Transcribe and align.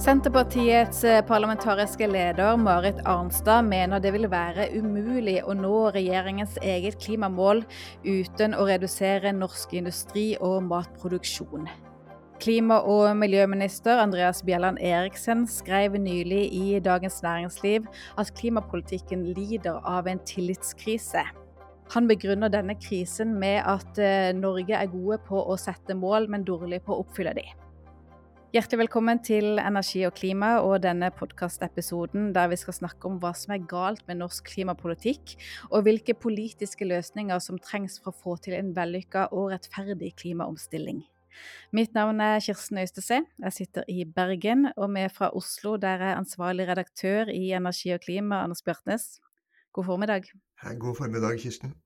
Senterpartiets 0.00 1.02
eh, 1.04 1.18
parlamentariske 1.28 2.06
leder 2.08 2.56
Marit 2.56 3.02
Arnstad 3.04 3.66
mener 3.68 4.00
det 4.00 4.14
vil 4.14 4.24
være 4.32 4.70
umulig 4.72 5.42
å 5.44 5.52
nå 5.52 5.90
regjeringens 5.92 6.54
eget 6.64 6.96
klimamål 7.04 7.60
uten 8.06 8.56
å 8.56 8.64
redusere 8.70 9.34
norsk 9.36 9.76
industri 9.76 10.24
og 10.40 10.62
matproduksjon. 10.70 11.68
Klima- 12.40 12.80
og 12.88 13.12
miljøminister 13.20 14.00
Andreas 14.00 14.40
Bjelland 14.40 14.80
Eriksen 14.80 15.44
skrev 15.44 16.00
nylig 16.00 16.46
i 16.48 16.80
Dagens 16.80 17.20
Næringsliv 17.20 17.84
at 18.16 18.32
klimapolitikken 18.40 19.28
lider 19.36 19.84
av 19.84 20.08
en 20.08 20.24
tillitskrise. 20.24 21.28
Han 21.92 22.08
begrunner 22.08 22.48
denne 22.48 22.80
krisen 22.80 23.36
med 23.36 23.66
at 23.68 24.00
eh, 24.00 24.32
Norge 24.32 24.80
er 24.80 24.94
gode 24.96 25.20
på 25.28 25.44
å 25.44 25.60
sette 25.60 25.92
mål, 25.92 26.32
men 26.32 26.48
dårlig 26.48 26.86
på 26.88 26.96
å 26.96 27.04
oppfylle 27.04 27.36
de. 27.36 27.50
Hjertelig 28.50 28.80
velkommen 28.80 29.20
til 29.22 29.60
Energi 29.62 30.00
og 30.08 30.16
klima 30.18 30.56
og 30.58 30.80
denne 30.82 31.06
podkastepisoden 31.14 32.32
der 32.34 32.48
vi 32.50 32.56
skal 32.58 32.74
snakke 32.74 33.06
om 33.06 33.20
hva 33.22 33.30
som 33.38 33.52
er 33.54 33.60
galt 33.70 34.00
med 34.08 34.18
norsk 34.18 34.48
klimapolitikk, 34.50 35.36
og 35.70 35.84
hvilke 35.86 36.16
politiske 36.18 36.88
løsninger 36.90 37.38
som 37.44 37.60
trengs 37.62 38.00
for 38.02 38.10
å 38.10 38.18
få 38.24 38.34
til 38.42 38.56
en 38.58 38.72
vellykka 38.74 39.28
og 39.30 39.52
rettferdig 39.52 40.16
klimaomstilling. 40.18 40.98
Mitt 41.70 41.94
navn 41.94 42.18
er 42.26 42.42
Kirsten 42.42 42.80
Øystese. 42.82 43.20
Jeg 43.22 43.54
sitter 43.54 43.86
i 43.86 44.02
Bergen, 44.02 44.72
og 44.74 44.90
vi 44.96 45.04
er 45.06 45.14
fra 45.14 45.30
Oslo, 45.30 45.76
der 45.78 46.02
er 46.08 46.16
ansvarlig 46.16 46.66
redaktør 46.72 47.30
i 47.30 47.52
Energi 47.54 47.94
og 47.94 48.02
klima, 48.02 48.42
Anders 48.42 48.66
Bjartnes. 48.66 49.20
God 49.70 49.86
formiddag. 49.92 50.26
God 50.74 50.98
formiddag, 50.98 51.38
Kirsten. 51.38 51.78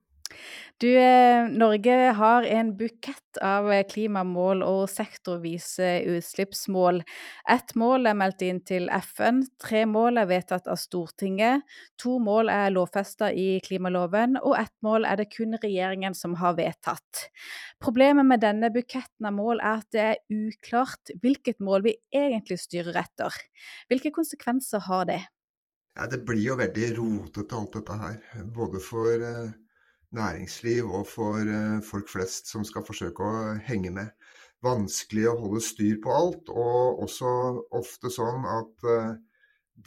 Du, 0.83 0.89
eh, 0.99 1.49
Norge 1.49 1.93
har 2.19 2.43
en 2.43 2.77
bukett 2.77 3.39
av 3.43 3.69
eh, 3.73 3.85
klimamål 3.87 4.65
og 4.67 4.89
sektorvise 4.91 6.01
utslippsmål. 6.11 6.99
Ett 7.51 7.75
mål 7.79 8.11
er 8.11 8.17
meldt 8.19 8.43
inn 8.43 8.59
til 8.67 8.89
FN, 8.91 9.45
tre 9.63 9.85
mål 9.87 10.19
er 10.19 10.27
vedtatt 10.33 10.67
av 10.71 10.81
Stortinget, 10.83 11.63
to 12.01 12.17
mål 12.19 12.51
er 12.51 12.75
lovfesta 12.75 13.31
i 13.31 13.61
klimaloven, 13.65 14.35
og 14.43 14.59
ett 14.59 14.75
mål 14.83 15.07
er 15.07 15.23
det 15.23 15.31
kun 15.31 15.55
regjeringen 15.63 16.19
som 16.19 16.35
har 16.43 16.59
vedtatt. 16.59 17.29
Problemet 17.83 18.27
med 18.27 18.43
denne 18.43 18.73
buketten 18.75 19.31
av 19.31 19.39
mål 19.39 19.63
er 19.63 19.79
at 19.79 19.89
det 19.95 20.05
er 20.09 20.23
uklart 20.35 21.15
hvilket 21.23 21.63
mål 21.63 21.87
vi 21.87 21.97
egentlig 22.11 22.59
styrer 22.61 22.99
etter. 23.05 23.39
Hvilke 23.89 24.11
konsekvenser 24.15 24.83
har 24.91 25.07
det? 25.07 25.23
Ja, 25.95 26.07
Det 26.11 26.25
blir 26.27 26.43
jo 26.43 26.57
veldig 26.59 26.97
rotete 26.99 27.55
alt 27.55 27.77
dette 27.79 27.99
her. 28.01 28.17
Både 28.55 28.81
for 28.83 29.23
eh, 29.23 29.53
næringsliv 30.15 30.89
og 30.89 31.07
for 31.09 31.41
eh, 31.43 31.83
folk 31.85 32.09
flest 32.11 32.51
som 32.53 32.65
skal 32.67 32.85
forsøke 32.87 33.25
å 33.25 33.55
henge 33.67 33.93
med. 33.95 34.13
Vanskelig 34.65 35.27
å 35.29 35.37
holde 35.43 35.61
styr 35.65 35.99
på 36.05 36.13
alt, 36.15 36.49
og 36.49 37.03
også 37.05 37.33
ofte 37.77 38.13
sånn 38.13 38.47
at 38.49 38.89
eh, 38.91 39.13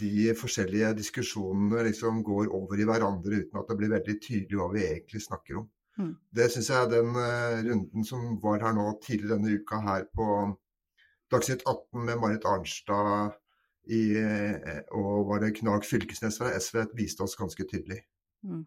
de 0.02 0.28
forskjellige 0.38 0.92
diskusjonene 1.00 1.88
liksom 1.88 2.22
går 2.28 2.52
over 2.54 2.80
i 2.80 2.86
hverandre 2.90 3.42
uten 3.42 3.60
at 3.62 3.72
det 3.72 3.80
blir 3.80 3.94
veldig 3.96 4.18
tydelig 4.20 4.60
hva 4.60 4.70
vi 4.74 4.86
egentlig 4.86 5.24
snakker 5.24 5.62
om. 5.64 5.68
Mm. 5.98 6.14
Det 6.38 6.50
syns 6.54 6.70
jeg 6.70 6.90
den 6.92 7.16
uh, 7.16 7.58
runden 7.66 8.06
som 8.06 8.36
var 8.44 8.62
her 8.62 8.76
nå 8.78 8.84
tidligere 9.02 9.40
denne 9.40 9.56
uka 9.58 9.80
her 9.82 10.04
på 10.14 10.28
Dagsnytt 11.34 11.64
18 11.66 12.04
med 12.06 12.20
Marit 12.22 12.46
Arnstad 12.48 13.34
i, 13.92 14.20
og 14.96 15.28
var 15.28 15.42
det 15.44 15.56
Knag 15.58 15.84
Fylkesnes 15.88 16.38
fra 16.40 16.54
SV, 16.56 16.86
viste 16.96 17.24
oss 17.26 17.36
ganske 17.40 17.66
tydelig. 17.68 17.98
Mm. 18.48 18.62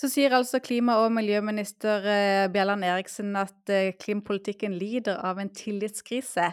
Så 0.00 0.08
sier 0.12 0.34
altså 0.36 0.60
klima- 0.64 0.98
og 1.02 1.10
miljøminister 1.14 2.06
eh, 2.08 2.46
Bjelland 2.52 2.86
Eriksen 2.86 3.34
at 3.38 3.72
eh, 3.72 3.92
klimapolitikken 4.00 4.76
lider 4.78 5.20
av 5.26 5.40
en 5.42 5.52
tillitskrise. 5.54 6.52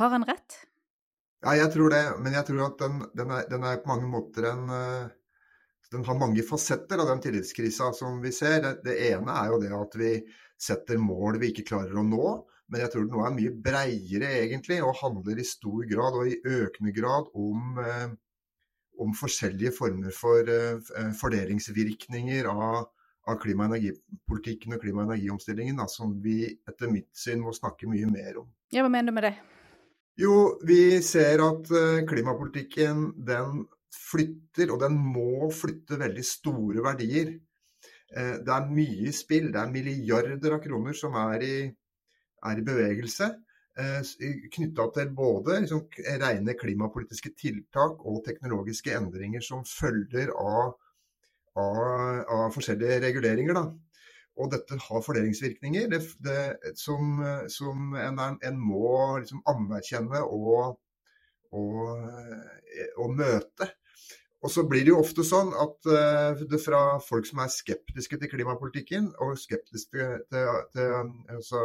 Har 0.00 0.14
han 0.14 0.26
rett? 0.28 0.64
Ja, 1.44 1.54
jeg 1.54 1.70
tror 1.74 1.94
det. 1.94 2.02
Men 2.22 2.34
jeg 2.34 2.48
tror 2.48 2.64
at 2.66 2.82
den, 2.82 3.00
den, 3.14 3.32
er, 3.34 3.46
den 3.50 3.64
er, 3.66 3.80
på 3.82 3.92
mange 3.92 4.10
måter 4.10 4.50
en 4.50 4.68
eh, 4.74 5.14
Den 5.88 6.04
har 6.04 6.18
mange 6.20 6.42
fasetter 6.44 7.00
av 7.00 7.08
den 7.08 7.22
tillitskrisa 7.24 7.92
som 7.96 8.18
vi 8.20 8.32
ser. 8.34 8.60
Det, 8.64 8.74
det, 8.84 8.96
ene 9.12 9.32
er 9.40 9.52
jo 9.52 9.60
det 9.62 9.72
at 9.72 9.94
vi 9.96 10.12
setter 10.60 10.98
mål 11.00 11.38
vi 11.40 11.52
ikke 11.52 11.68
klarer 11.70 11.96
å 11.96 12.04
nå. 12.04 12.32
Men 12.68 12.82
jeg 12.82 12.92
tror 12.92 13.06
det 13.06 13.14
nå 13.14 13.22
er 13.24 13.36
mye 13.38 13.52
breiere 13.64 14.32
egentlig, 14.42 14.82
og 14.84 14.98
handler 15.00 15.38
i 15.40 15.46
stor 15.48 15.86
grad 15.88 16.18
og 16.18 16.28
i 16.28 16.36
økende 16.44 16.92
grad 16.92 17.30
om 17.32 17.80
eh, 17.80 18.10
om 19.02 19.14
forskjellige 19.16 19.72
former 19.76 20.14
for 20.14 20.48
uh, 20.48 21.12
fordelingsvirkninger 21.18 22.48
av, 22.50 22.88
av 23.28 23.38
klima- 23.42 23.68
og 23.68 23.76
energipolitikken 23.76 24.76
og 24.76 24.82
klima- 24.82 25.04
og 25.04 25.12
energiomstillingen, 25.12 25.78
da, 25.80 25.88
som 25.90 26.16
vi 26.24 26.40
etter 26.48 26.92
mitt 26.92 27.10
syn 27.16 27.42
må 27.44 27.54
snakke 27.56 27.90
mye 27.90 28.10
mer 28.10 28.42
om. 28.42 28.50
Ja, 28.74 28.84
Hva 28.84 28.92
mener 28.92 29.12
du 29.12 29.18
med 29.18 29.28
det? 29.28 29.34
Jo, 30.18 30.36
vi 30.66 30.98
ser 31.04 31.44
at 31.44 31.68
uh, 31.70 32.04
klimapolitikken 32.08 33.10
den 33.26 33.66
flytter, 33.94 34.72
og 34.74 34.82
den 34.82 34.96
må 34.98 35.48
flytte 35.54 36.00
veldig 36.00 36.24
store 36.26 36.84
verdier. 36.84 37.36
Uh, 38.10 38.38
det 38.42 38.54
er 38.54 38.72
mye 38.72 39.14
spill. 39.14 39.52
Det 39.54 39.62
er 39.62 39.74
milliarder 39.74 40.58
av 40.58 40.64
kroner 40.64 40.96
som 40.98 41.14
er 41.28 41.46
i, 41.46 41.58
er 42.50 42.60
i 42.60 42.66
bevegelse. 42.66 43.30
Eh, 43.78 44.00
knytta 44.50 44.88
til 44.90 45.10
både 45.14 45.60
liksom, 45.62 45.84
rene 46.18 46.54
klimapolitiske 46.58 47.30
tiltak 47.38 48.00
og 48.02 48.24
teknologiske 48.26 48.90
endringer 48.96 49.44
som 49.44 49.60
følger 49.62 50.32
av, 50.34 50.72
av, 51.54 51.76
av 52.26 52.48
forskjellige 52.56 52.96
reguleringer. 53.04 53.54
Da. 53.54 53.68
Og 54.42 54.50
dette 54.50 54.78
har 54.82 55.04
fordelingsvirkninger 55.06 55.92
det, 55.92 56.00
det, 56.26 56.40
som, 56.78 57.20
som 57.54 57.94
en, 58.02 58.18
en, 58.18 58.58
må 58.58 59.20
liksom 59.20 59.44
anerkjenne 59.50 60.24
og, 60.26 60.80
og, 61.54 61.92
og, 62.96 63.14
møte. 63.14 63.68
Og 64.42 64.52
så 64.54 64.64
blir 64.66 64.86
det 64.86 64.92
jo 64.92 65.04
ofte 65.04 65.26
sånn 65.26 65.50
at 65.58 65.90
uh, 65.90 66.42
det 66.50 66.60
fra 66.62 66.82
folk 67.02 67.26
som 67.26 67.42
er 67.42 67.50
skeptiske 67.50 68.18
til 68.20 68.30
klimapolitikken, 68.30 69.08
og 69.22 69.38
skeptiske 69.38 70.10
til, 70.30 70.58
til, 70.74 70.90
til 71.30 71.38
altså, 71.38 71.64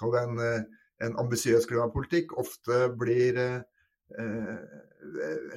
Kall 0.00 0.14
det 0.16 0.20
en 0.24 0.68
en 1.04 1.18
ambisiøs 1.20 1.66
klimapolitikk 1.68 2.34
ofte 2.40 2.86
blir 3.00 3.38
eh, 3.40 3.60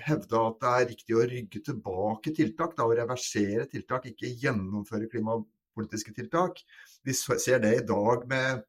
hevda 0.07 0.43
at 0.49 0.59
det 0.61 0.73
er 0.73 0.91
riktig 0.91 1.17
å 1.17 1.25
rygge 1.27 1.63
tilbake 1.67 2.33
tiltak, 2.35 2.75
da, 2.77 2.85
og 2.87 2.97
reversere 2.99 3.65
tiltak, 3.71 4.07
ikke 4.11 4.31
gjennomføre 4.43 5.09
klimapolitiske 5.11 6.13
tiltak. 6.15 6.61
Vi 7.03 7.15
ser 7.17 7.59
det 7.63 7.73
i 7.79 7.83
dag 7.87 8.27
med, 8.29 8.63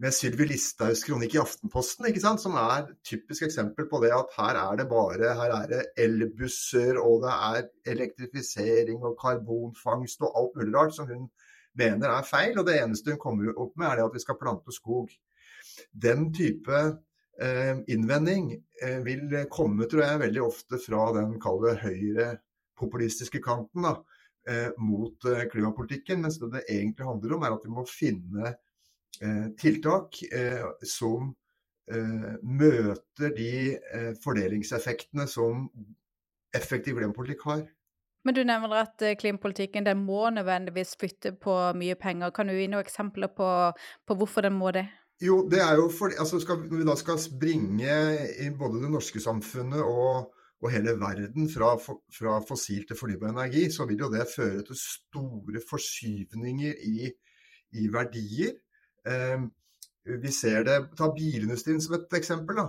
med 0.00 0.14
Sylvi 0.14 0.48
Listhaugs 0.48 1.04
kronikk 1.04 1.36
i 1.36 1.42
Aftenposten, 1.42 2.08
som 2.40 2.56
er 2.56 2.86
et 2.86 2.94
typisk 3.10 3.44
eksempel 3.48 3.88
på 3.90 4.00
det 4.04 4.14
at 4.16 4.32
her 4.38 4.62
er 4.62 4.80
det 4.80 4.88
bare 4.90 5.34
her 5.42 5.56
er 5.60 5.70
det 5.74 5.84
elbusser, 6.06 7.00
og 7.02 7.26
det 7.26 7.36
er 7.52 7.94
elektrifisering 7.96 9.02
og 9.02 9.18
karbonfangst 9.20 10.24
og 10.24 10.40
alt 10.40 10.60
mulig 10.60 10.76
rart 10.78 10.96
som 10.96 11.10
hun 11.10 11.28
mener 11.78 12.10
er 12.14 12.26
feil. 12.26 12.56
Og 12.56 12.66
det 12.66 12.78
eneste 12.80 13.12
hun 13.12 13.20
kommer 13.22 13.52
opp 13.56 13.76
med, 13.76 13.90
er 13.90 13.98
det 13.98 14.08
at 14.08 14.16
vi 14.16 14.24
skal 14.24 14.40
plante 14.40 14.74
skog. 14.74 15.12
Den 16.02 16.28
type 16.34 16.78
eh, 17.42 17.78
innvending 17.86 18.52
eh, 18.82 18.98
vil 19.06 19.34
komme, 19.50 19.88
tror 19.90 20.04
jeg, 20.04 20.22
veldig 20.22 20.44
ofte 20.44 20.80
fra 20.82 21.08
den 21.16 21.36
kalde 21.42 21.74
høyrepopulistiske 21.82 23.40
kanten 23.44 23.86
da, 23.88 23.96
eh, 24.48 24.70
mot 24.78 25.26
klimapolitikken. 25.52 26.22
Mens 26.22 26.38
det 26.42 26.52
det 26.54 26.64
egentlig 26.68 27.08
handler 27.08 27.36
om, 27.36 27.46
er 27.46 27.58
at 27.58 27.66
vi 27.66 27.74
må 27.74 27.86
finne 27.88 28.56
tiltak 29.58 30.14
som 30.86 31.32
møter 32.44 33.32
de 33.34 34.12
fordelingseffektene 34.22 35.24
som 35.26 35.64
effektiv 36.54 37.00
klimapolitikk 37.00 37.42
har. 37.48 37.64
Men 38.28 38.36
du 38.36 38.42
nevner 38.46 38.84
at 38.84 39.02
klimapolitikken 39.18 39.88
den 39.88 40.04
må 40.06 40.28
nødvendigvis 40.30 40.94
flytte 41.00 41.32
på 41.34 41.56
mye 41.80 41.96
penger. 41.98 42.30
Kan 42.36 42.52
du 42.52 42.54
gi 42.54 42.68
noen 42.70 42.84
eksempler 42.84 43.32
på, 43.34 43.48
på 44.06 44.18
hvorfor 44.20 44.46
den 44.46 44.54
må 44.60 44.70
det? 44.76 44.86
Jo, 45.18 45.40
det 45.50 45.58
er 45.58 45.74
jo 45.80 45.88
fordi 45.90 46.14
altså 46.22 46.38
skal, 46.38 46.60
Når 46.70 46.78
vi 46.78 46.84
da 46.86 46.94
skal 46.98 47.18
springe 47.18 47.94
i 48.44 48.50
både 48.54 48.82
det 48.84 48.90
norske 48.92 49.20
samfunnet 49.20 49.82
og, 49.82 50.28
og 50.62 50.70
hele 50.70 50.94
verden 51.00 51.48
fra, 51.50 51.72
fra, 51.78 52.38
fossil 52.48 52.84
til 52.86 52.98
fornybar 52.98 53.32
energi, 53.32 53.64
så 53.70 53.86
vil 53.86 54.04
jo 54.04 54.12
det 54.12 54.28
føre 54.30 54.62
til 54.68 54.78
store 54.78 55.62
forskyvninger 55.70 56.84
i, 56.86 57.10
i 57.82 57.88
verdier. 57.92 58.54
Eh, 59.06 59.42
vi 60.22 60.32
ser 60.32 60.62
det, 60.68 60.78
Ta 60.96 61.10
bilindustrien 61.14 61.82
som 61.82 61.98
et 61.98 62.18
eksempel. 62.20 62.62
da. 62.62 62.68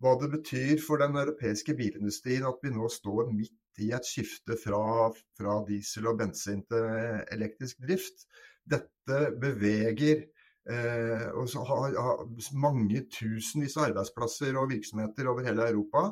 Hva 0.00 0.16
det 0.22 0.30
betyr 0.32 0.80
for 0.80 0.96
den 0.96 1.20
europeiske 1.20 1.76
bilindustrien 1.76 2.48
at 2.48 2.64
vi 2.64 2.72
nå 2.72 2.88
står 2.88 3.28
midt 3.28 3.84
i 3.84 3.92
et 3.92 4.08
skifte 4.08 4.56
fra, 4.56 5.10
fra 5.36 5.60
diesel 5.68 6.08
og 6.08 6.16
bensin 6.22 6.64
til 6.64 6.88
elektrisk 7.36 7.84
drift. 7.84 8.24
Dette 8.64 9.26
beveger 9.40 10.24
Eh, 10.68 11.28
og 11.32 11.48
så 11.48 11.62
har, 11.64 11.94
har 11.96 12.26
mange 12.60 13.04
tusenvis 13.08 13.78
av 13.78 13.88
arbeidsplasser 13.88 14.58
og 14.60 14.70
virksomheter 14.74 15.30
over 15.30 15.46
hele 15.46 15.68
Europa. 15.70 16.10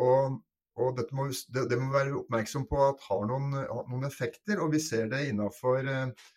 Og, 0.00 0.38
og 0.80 1.02
må, 1.12 1.28
det, 1.28 1.66
det, 1.68 1.78
må 1.78 1.90
vi 1.90 1.98
være 1.98 2.16
oppmerksom 2.22 2.64
på 2.70 2.80
at 2.86 3.04
har 3.08 3.26
noen, 3.28 3.52
noen, 3.90 4.06
effekter. 4.08 4.62
Og 4.64 4.72
vi 4.72 4.80
ser 4.82 5.10
det 5.12 5.26
innenfor 5.28 5.84
eh, 5.92 6.30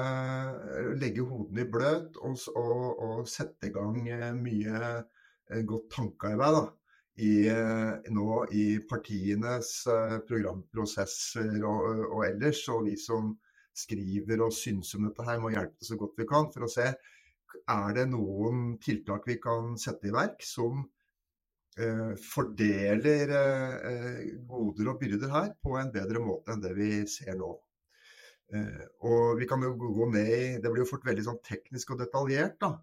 Legge 1.00 1.24
hodene 1.32 1.64
i 1.64 1.72
bløt 1.72 2.20
og, 2.20 2.36
og, 2.52 2.84
og 3.08 3.32
sette 3.32 3.72
i 3.72 3.74
gang 3.80 3.96
mye 4.44 4.92
godt 5.72 5.88
tankearbeid. 5.96 6.60
da 6.60 6.68
i, 7.16 7.48
eh, 7.48 8.12
nå 8.12 8.30
i 8.52 8.66
partienes 8.90 9.72
eh, 9.88 10.18
programprosesser 10.28 11.62
og, 11.64 12.06
og, 12.10 12.22
ellers. 12.28 12.64
Og 12.74 12.90
vi 12.90 12.96
som 13.00 13.34
skriver 13.76 14.44
og 14.44 14.56
synser 14.56 15.00
om 15.00 15.10
dette 15.10 15.28
her, 15.28 15.40
må 15.44 15.54
hjelpe 15.54 15.88
så 15.88 15.98
godt 16.00 16.20
vi 16.20 16.28
kan 16.30 16.52
for 16.52 16.68
å 16.68 16.72
se 16.72 16.90
er 17.72 17.94
det 17.98 18.06
noen 18.12 18.76
tiltak 18.84 19.26
vi 19.30 19.38
kan 19.42 19.76
sette 19.80 20.10
i 20.10 20.14
verk 20.14 20.44
som 20.46 20.84
eh, 21.80 22.12
fordeler 22.22 23.32
eh, 23.40 24.26
goder 24.48 24.92
og 24.92 25.00
byrder 25.02 25.32
her 25.34 25.54
på 25.62 25.78
en 25.80 25.94
bedre 25.94 26.22
måte 26.24 26.54
enn 26.54 26.64
det 26.64 26.74
vi 26.78 26.90
ser 27.10 27.38
nå. 27.40 27.54
Eh, 28.54 28.84
og 29.08 29.40
vi 29.40 29.48
kan 29.50 29.64
jo 29.66 29.74
gå 29.80 30.10
ned 30.12 30.34
i 30.36 30.58
Det 30.62 30.70
blir 30.70 30.84
jo 30.84 30.92
fort 30.92 31.08
veldig 31.08 31.26
sånn 31.26 31.42
teknisk 31.46 31.96
og 31.96 32.04
detaljert, 32.04 32.60
da. 32.62 32.76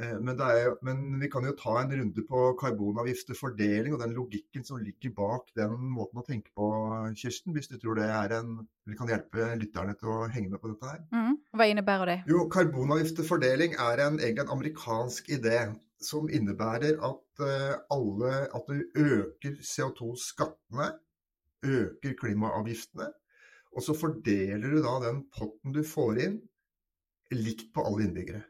Eh, 0.00 0.14
men, 0.24 0.38
er, 0.40 0.70
men, 0.80 1.00
vi 1.20 1.28
kan 1.28 1.44
jo 1.44 1.52
ta 1.58 1.74
en 1.82 1.90
runde 1.92 2.24
på 2.24 2.42
karbonavgiftefordeling 2.60 3.92
og 3.92 4.00
den 4.00 4.14
logikken 4.16 4.64
som 4.64 4.80
ligger 4.80 5.12
bak 5.18 5.50
den 5.58 5.74
måten 5.92 6.22
å 6.22 6.24
tenke 6.24 6.48
på, 6.56 6.68
Kirsten. 7.18 7.52
Hvis 7.56 7.68
du 7.68 7.76
tror 7.80 8.00
det 8.00 8.08
er 8.08 8.38
en, 8.38 8.54
vi 8.88 8.96
kan 8.96 9.10
hjelpe 9.12 9.50
lytterne 9.60 9.94
til 10.00 10.12
å 10.14 10.18
henge 10.32 10.54
med 10.54 10.62
på 10.62 10.72
dette 10.72 10.94
her. 10.94 11.02
Mm. 11.12 11.36
Hva 11.58 11.68
innebærer 11.68 12.12
det? 12.12 12.18
Jo, 12.32 12.46
Karbonavgiftefordeling 12.52 13.76
er 13.76 14.04
en, 14.06 14.20
egentlig 14.20 14.46
en 14.46 14.54
amerikansk 14.56 15.28
idé 15.36 15.58
som 16.02 16.30
innebærer 16.32 16.96
at, 17.04 17.24
uh, 17.44 17.74
alle, 17.94 18.32
at 18.48 18.70
du 18.72 18.80
øker 18.98 19.60
CO2-skattene, 19.60 20.88
øker 21.62 22.16
klimaavgiftene, 22.18 23.06
og 23.72 23.84
så 23.86 23.94
fordeler 23.94 24.72
du 24.72 24.80
da 24.82 24.96
den 25.04 25.22
potten 25.32 25.76
du 25.76 25.84
får 25.86 26.18
inn, 26.24 26.40
likt 27.32 27.70
på 27.76 27.84
alle 27.86 28.08
innbyggere. 28.08 28.42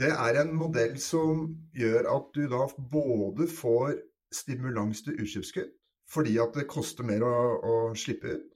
Det 0.00 0.08
er 0.08 0.38
en 0.40 0.54
modell 0.56 0.94
som 1.02 1.42
gjør 1.76 2.06
at 2.08 2.30
du 2.32 2.46
da 2.48 2.62
både 2.92 3.44
får 3.52 3.98
stimulans 4.32 5.02
til 5.04 5.18
utslippskutt, 5.20 5.74
fordi 6.08 6.38
at 6.40 6.56
det 6.56 6.70
koster 6.70 7.04
mer 7.04 7.24
å, 7.26 7.34
å 7.60 7.74
slippe 7.98 8.38
ut. 8.38 8.46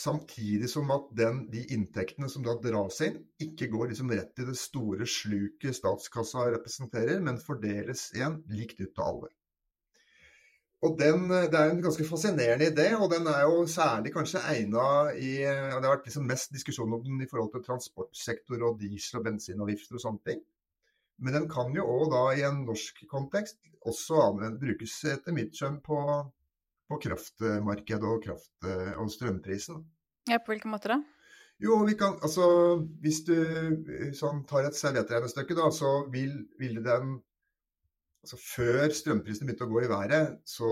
Samtidig 0.00 0.70
som 0.72 0.88
at 0.94 1.10
den, 1.18 1.42
de 1.52 1.66
inntektene 1.74 2.30
som 2.32 2.46
da 2.46 2.54
dras 2.62 3.02
inn, 3.04 3.18
ikke 3.42 3.68
går 3.72 3.90
liksom 3.90 4.14
rett 4.14 4.40
i 4.40 4.46
det 4.48 4.56
store 4.56 5.04
sluket 5.04 5.76
statskassa 5.76 6.46
representerer, 6.54 7.20
men 7.20 7.42
fordeles 7.42 8.06
igjen 8.16 8.38
likt 8.48 8.80
ut 8.80 8.94
til 8.94 9.04
alle. 9.04 9.28
Og 10.80 10.94
den, 10.96 11.26
Det 11.28 11.58
er 11.58 11.70
en 11.70 11.82
ganske 11.84 12.06
fascinerende 12.08 12.70
idé, 12.70 12.86
og 12.96 13.10
den 13.12 13.26
er 13.28 13.42
jo 13.44 13.66
særlig 13.68 14.14
kanskje 14.14 14.40
egna 14.48 15.12
i 15.12 15.44
og 15.44 15.76
Det 15.76 15.88
har 15.88 15.96
vært 15.96 16.08
liksom 16.08 16.26
mest 16.26 16.54
diskusjon 16.56 16.94
om 16.96 17.02
den 17.04 17.20
i 17.20 17.28
forhold 17.28 17.52
til 17.52 17.64
transportsektor 17.66 18.64
og 18.64 18.80
diesel- 18.80 19.20
og 19.20 19.26
bensinavgifter 19.28 19.98
og 19.98 20.04
sånne 20.06 20.24
ting. 20.30 20.40
Men 21.20 21.36
den 21.36 21.48
kan 21.52 21.74
jo 21.76 21.84
òg 21.84 22.08
da 22.14 22.22
i 22.32 22.44
en 22.48 22.64
norsk 22.64 23.04
kontekst 23.10 23.58
også 23.84 24.32
brukes 24.60 24.96
etter 25.04 25.36
mitt 25.36 25.52
skjønn 25.56 25.80
på, 25.84 26.00
på 26.88 27.00
kraftmarkedet 27.04 28.08
og, 28.08 28.22
kraft, 28.24 28.52
og 28.96 29.10
strømprisen. 29.12 29.84
Ja, 30.28 30.38
På 30.38 30.54
hvilken 30.54 30.72
måte 30.72 30.94
da? 30.94 31.02
Jo, 31.60 31.82
vi 31.84 31.92
kan, 32.00 32.16
altså 32.24 32.44
Hvis 33.04 33.20
du 33.28 33.36
sånn, 34.16 34.46
tar 34.48 34.64
et 34.64 34.76
serviettregnestykke, 34.78 35.56
da, 35.58 35.68
så 35.74 36.06
vil, 36.12 36.32
vil 36.60 36.80
den 36.84 37.18
altså 38.24 38.38
Før 38.40 38.92
strømprisene 38.94 39.48
begynte 39.48 39.66
å 39.66 39.72
gå 39.72 39.84
i 39.84 39.90
været, 39.90 40.40
så 40.48 40.70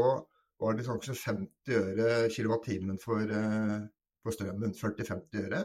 var 0.59 0.77
det 0.77 0.87
kanskje 0.89 1.17
50 1.17 1.79
øre 1.79 2.29
kilowattimen 2.35 2.99
for, 3.00 3.23
eh, 3.23 3.81
for 4.23 4.35
strømmen. 4.35 4.75
40-50 4.75 5.45
øre. 5.47 5.64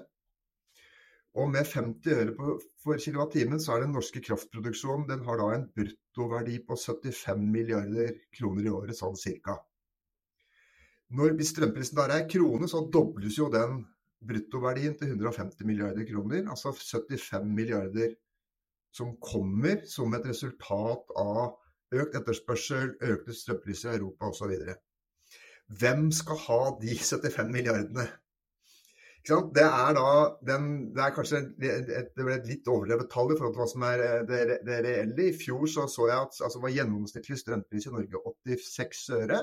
Og 1.41 1.49
med 1.49 1.65
50 1.65 2.13
øre 2.13 2.35
på, 2.37 2.59
for 2.83 3.01
kilowattimen, 3.01 3.59
så 3.59 3.73
er 3.73 3.83
den 3.83 3.95
norske 3.97 4.21
kraftproduksjonen 4.21 5.07
den 5.09 5.23
har 5.25 5.39
da 5.41 5.47
en 5.55 5.69
bruttoverdi 5.73 6.59
på 6.67 6.77
75 6.77 7.47
milliarder 7.55 8.13
kroner 8.37 8.67
i 8.67 8.73
året, 8.73 8.97
sånn 8.97 9.17
cirka. 9.17 9.57
Når, 11.13 11.33
hvis 11.37 11.51
strømprisen 11.55 11.97
der 11.97 12.13
er 12.13 12.29
krone, 12.29 12.69
så 12.69 12.85
dobles 12.93 13.37
jo 13.37 13.49
den 13.53 13.81
bruttoverdien 14.23 14.95
til 14.97 15.15
150 15.17 15.65
milliarder 15.65 16.05
kroner. 16.05 16.45
Altså 16.53 16.71
75 16.73 17.49
milliarder 17.49 18.13
som 18.93 19.15
kommer 19.17 19.81
som 19.89 20.13
et 20.13 20.25
resultat 20.29 21.13
av 21.17 21.57
økt 22.01 22.17
etterspørsel, 22.19 22.95
økte 23.13 23.35
strømpriser 23.37 23.93
i 23.93 24.01
Europa 24.01 24.31
osv. 24.31 24.73
Hvem 25.79 26.11
skal 26.11 26.43
ha 26.47 26.59
de 26.81 26.97
75 27.13 27.53
milliardene? 27.53 28.09
Det 29.23 29.63
er 29.63 29.95
den, 30.43 30.63
det 30.91 30.99
er 30.99 31.13
kanskje 31.15 31.39
et, 31.63 32.09
det 32.11 32.23
et 32.27 32.47
litt 32.49 32.65
overdrevet 32.67 33.07
tall 33.11 33.31
i 33.31 33.37
forhold 33.37 33.53
til 33.53 33.61
hva 33.61 33.67
som 33.71 33.85
er 33.87 34.01
eh, 34.03 34.23
det, 34.27 34.57
det 34.67 34.79
reelle. 34.83 35.29
I 35.29 35.37
fjor 35.37 35.63
så, 35.71 35.85
så 35.87 36.09
jeg 36.09 36.25
at 36.25 36.41
altså, 36.43 36.59
var 36.59 36.73
gjennomsnittlig 36.75 37.37
strømpris 37.39 37.87
i 37.87 37.93
Norge 37.93 38.19
86 38.49 39.05
øre. 39.21 39.39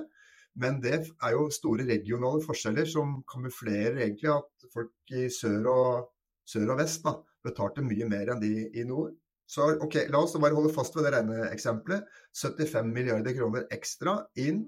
Men 0.61 0.83
det 0.85 0.99
er 0.99 1.33
jo 1.33 1.47
store 1.55 1.87
regionale 1.89 2.43
forskjeller 2.45 2.89
som 2.93 3.23
kamuflerer 3.31 4.03
egentlig 4.03 4.29
at 4.35 4.69
folk 4.75 5.15
i 5.17 5.31
sør 5.33 5.71
og, 5.73 6.11
sør 6.45 6.75
og 6.75 6.83
vest 6.83 7.07
da, 7.07 7.15
betalte 7.47 7.87
mye 7.87 8.09
mer 8.11 8.35
enn 8.35 8.43
de 8.43 8.53
i 8.69 8.85
nord. 8.85 9.15
Så 9.51 9.67
ok, 9.83 9.97
la 10.13 10.21
oss 10.23 10.37
bare 10.39 10.55
holde 10.55 10.71
fast 10.71 10.95
ved 10.95 11.09
det 11.09 11.17
regneeksempelet. 11.17 12.07
75 12.39 12.93
milliarder 12.95 13.35
kroner 13.35 13.67
ekstra 13.75 14.21
inn 14.39 14.63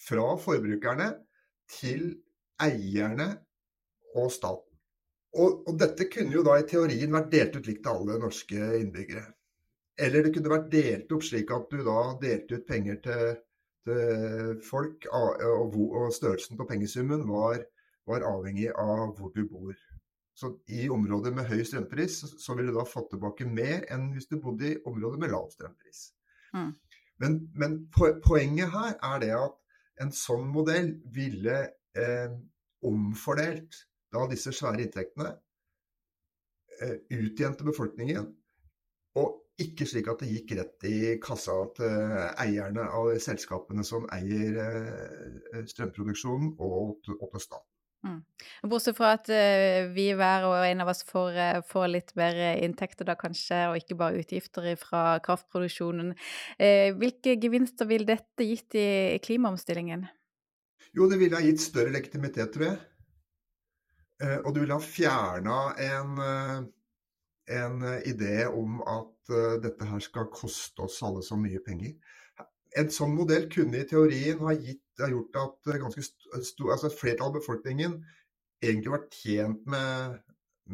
fra 0.00 0.30
forbrukerne 0.40 1.10
til 1.68 2.06
eierne 2.64 3.28
og 4.16 4.30
staten. 4.32 4.66
Og, 5.36 5.60
og, 5.68 5.76
dette 5.78 6.08
kunne 6.10 6.34
jo 6.34 6.42
da 6.46 6.56
i 6.58 6.64
teorien 6.66 7.12
vært 7.14 7.28
delt 7.34 7.60
ut 7.60 7.68
likt 7.68 7.84
til 7.84 7.92
alle 7.92 8.16
norske 8.22 8.70
innbyggere. 8.80 9.26
Eller 10.00 10.24
det 10.24 10.32
kunne 10.34 10.54
vært 10.54 10.72
delt 10.72 11.12
opp 11.14 11.26
slik 11.26 11.52
at 11.54 11.68
du 11.70 11.84
da 11.86 12.00
delte 12.24 12.58
ut 12.58 12.66
penger 12.66 12.98
til, 13.04 13.28
til 13.86 14.56
folk, 14.64 15.06
og, 15.12 15.76
og, 15.76 16.08
størrelsen 16.16 16.58
på 16.58 16.66
pengesummen 16.72 17.28
var, 17.28 17.62
var 18.08 18.26
avhengig 18.32 18.72
av 18.72 19.12
hvor 19.20 19.30
du 19.36 19.44
bor. 19.44 19.76
Så 20.40 20.54
i 20.72 20.86
områder 20.88 21.34
med 21.36 21.50
høy 21.50 21.60
strømpris, 21.68 22.22
så 22.40 22.54
ville 22.56 22.72
du 22.72 22.78
da 22.78 22.86
fått 22.88 23.10
tilbake 23.12 23.44
mer 23.44 23.84
enn 23.92 24.08
hvis 24.14 24.30
du 24.30 24.38
bodde 24.40 24.70
i 24.70 24.78
områder 24.88 25.20
med 25.20 25.34
lav 25.34 25.50
strømpris. 25.52 26.06
Mm. 26.56 26.70
Men, 27.20 27.36
men, 27.60 27.76
poenget 28.24 28.72
her 28.72 28.94
er 29.10 29.20
det 29.20 29.34
at 29.36 29.58
en 30.00 30.12
sånn 30.16 30.46
modell 30.48 30.94
ville 31.12 31.58
eh, 32.00 32.32
omfordelt 32.88 33.82
da 34.10 34.24
disse 34.30 34.52
svære 34.56 34.86
inntektene, 34.86 35.34
eh, 36.80 36.96
til 37.36 37.68
befolkningen, 37.68 38.30
og 39.20 39.36
ikke 39.60 39.84
slik 39.86 40.08
at 40.08 40.22
det 40.24 40.30
gikk 40.32 40.54
rett 40.56 40.86
i 40.88 40.98
kassa 41.22 41.58
til 41.76 42.16
eierne 42.40 42.86
av 42.96 43.10
selskapene 43.20 43.84
som 43.84 44.08
eier 44.16 44.56
eh, 44.64 45.60
strømproduksjonen, 45.68 46.54
og 46.56 46.96
til 47.04 47.20
staten. 47.44 47.69
Mm. 48.00 48.20
Bortsett 48.70 48.96
fra 48.96 49.10
at 49.18 49.28
uh, 49.28 49.90
vi 49.92 50.06
hver 50.16 50.46
og 50.48 50.62
en 50.64 50.80
av 50.80 50.88
oss 50.92 51.02
får, 51.04 51.36
uh, 51.36 51.58
får, 51.68 51.86
litt 51.92 52.14
bedre 52.16 52.54
inntekter 52.64 53.08
da 53.08 53.16
kanskje, 53.20 53.58
og 53.68 53.76
ikke 53.76 53.98
bare 54.00 54.22
utgifter 54.22 54.70
fra 54.80 55.18
kraftproduksjonen. 55.24 56.14
Uh, 56.56 56.88
hvilke 57.00 57.36
gevinster 57.42 57.88
vil 57.90 58.06
dette 58.08 58.46
gitt 58.48 58.78
i, 58.78 58.88
klimaomstillingen? 59.24 60.06
Jo, 60.96 61.10
det 61.10 61.20
ville 61.20 61.36
ha 61.36 61.44
gitt 61.44 61.60
større 61.62 61.92
legitimitet, 61.94 62.50
tror 62.54 62.70
jeg. 62.70 62.78
og 64.42 64.50
du 64.52 64.58
ville 64.60 64.74
ha 64.74 64.82
fjerna 64.82 65.58
en, 65.80 66.16
en 67.46 67.84
idé 68.04 68.42
om 68.48 68.80
at 68.82 69.30
dette 69.62 69.86
her 69.86 70.02
skal 70.02 70.26
koste 70.34 70.82
oss 70.82 70.98
alle 71.06 71.22
så 71.22 71.38
mye 71.38 71.62
penger. 71.62 71.94
En 72.78 72.90
sånn 72.94 73.16
modell 73.16 73.48
kunne 73.50 73.80
i 73.80 73.88
teorien 73.88 74.38
ha 74.46 74.54
gitt 74.54 74.84
ha 75.00 75.08
gjort 75.10 75.38
at 75.40 75.70
ganske 75.80 76.02
stor, 76.04 76.72
altså 76.74 76.90
flertallet 76.92 77.28
av 77.28 77.38
befolkningen 77.38 77.96
egentlig 78.62 78.92
var 78.92 79.06
tjent 79.14 79.64
med, 79.70 80.18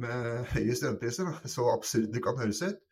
med 0.02 0.50
høye 0.54 0.74
strømpriser, 0.76 1.30
så 1.46 1.70
absurd 1.72 2.10
det 2.14 2.22
kan 2.24 2.38
høres 2.40 2.62
ut. 2.66 2.82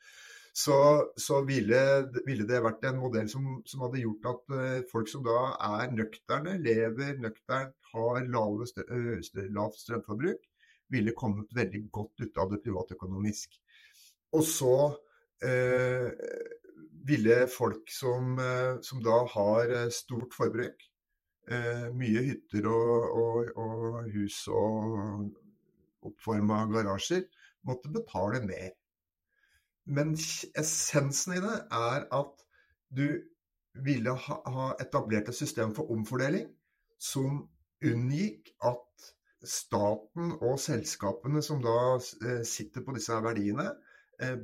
Så, 0.54 0.76
så 1.18 1.40
ville, 1.42 1.78
ville, 2.22 2.44
det 2.46 2.60
vært 2.62 2.84
en 2.86 3.00
modell 3.02 3.26
som, 3.30 3.56
som 3.66 3.82
hadde 3.82 4.04
gjort 4.04 4.28
at 4.30 4.52
uh, 4.54 4.84
folk 4.86 5.10
som 5.10 5.24
da 5.26 5.38
er 5.66 5.90
nøkterne, 5.90 6.60
lever 6.62 7.18
nøkternt, 7.18 7.74
har 7.90 8.20
lave, 8.30 8.68
lavt 9.56 9.80
strømforbruk, 9.80 10.46
ville 10.94 11.16
kommet 11.18 11.50
veldig 11.58 11.80
godt 11.90 12.22
ut 12.22 12.38
av 12.38 12.52
det 12.52 12.60
privatøkonomisk. 12.62 13.58
Og 14.38 14.46
så 14.46 14.76
uh, 14.94 16.06
ville 17.04 17.44
folk 17.52 17.90
som, 17.92 18.38
som 18.82 19.02
da 19.04 19.18
har 19.28 19.72
stort 19.92 20.32
forbruk, 20.36 20.86
eh, 21.50 21.88
mye 21.96 22.22
hytter 22.30 22.68
og, 22.70 23.18
og, 23.20 23.50
og 23.60 24.08
hus 24.14 24.38
og 24.48 25.28
oppforma 26.04 26.64
garasjer, 26.72 27.26
måtte 27.64 27.92
betale 27.92 28.42
mer. 28.44 28.72
Men 29.84 30.14
essensen 30.16 31.36
i 31.36 31.42
det 31.44 31.56
er 31.76 32.06
at 32.16 32.44
du 32.94 33.06
ville 33.84 34.14
ha, 34.26 34.36
ha 34.54 34.68
etablert 34.80 35.28
et 35.28 35.36
system 35.36 35.74
for 35.76 35.90
omfordeling 35.92 36.46
som 37.00 37.42
unngikk 37.84 38.52
at 38.64 39.10
staten 39.44 40.32
og 40.38 40.56
selskapene 40.62 41.42
som 41.44 41.60
da 41.64 41.96
eh, 41.98 42.44
sitter 42.48 42.84
på 42.84 42.94
disse 42.96 43.16
verdiene, 43.24 43.66
eh, 43.68 43.83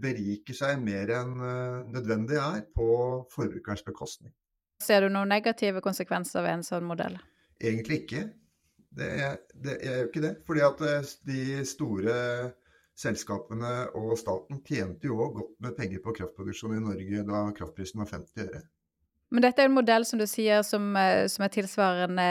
beriker 0.03 0.57
seg 0.57 0.81
mer 0.83 1.13
enn 1.21 1.35
eh, 1.47 1.81
nødvendig 1.95 2.39
er 2.41 2.65
på 2.77 2.91
forbrukerens 3.33 3.85
bekostning. 3.87 4.33
Ser 4.81 5.05
du 5.05 5.13
noen 5.13 5.29
negative 5.29 5.83
konsekvenser 5.85 6.45
ved 6.47 6.59
en 6.59 6.67
sånn 6.67 6.87
modell? 6.89 7.19
Egentlig 7.61 8.05
ikke. 8.05 8.25
Det 8.91 9.09
er, 9.23 9.37
det 9.55 9.77
er 9.87 10.01
jo 10.01 10.09
ikke 10.09 10.25
det. 10.25 10.33
Fordi 10.49 10.65
at 10.67 10.85
eh, 10.89 11.13
de 11.29 11.43
store 11.69 12.17
selskapene 13.01 13.75
og 13.97 14.17
staten 14.21 14.61
tjente 14.67 15.09
jo 15.09 15.21
òg 15.25 15.39
godt 15.39 15.55
med 15.65 15.77
penger 15.79 16.03
på 16.05 16.15
kraftproduksjon 16.19 16.77
i 16.77 16.85
Norge 16.85 17.25
da 17.29 17.47
kraftprisen 17.57 18.03
var 18.03 18.11
50 18.13 18.47
øre. 18.49 18.65
Men 19.31 19.45
dette 19.45 19.63
er 19.63 19.69
en 19.71 19.77
modell 19.77 20.05
som 20.07 20.19
du 20.19 20.27
sier 20.27 20.65
som, 20.67 20.91
eh, 20.99 21.27
som 21.31 21.45
er 21.47 21.53
tilsvarende 21.55 22.27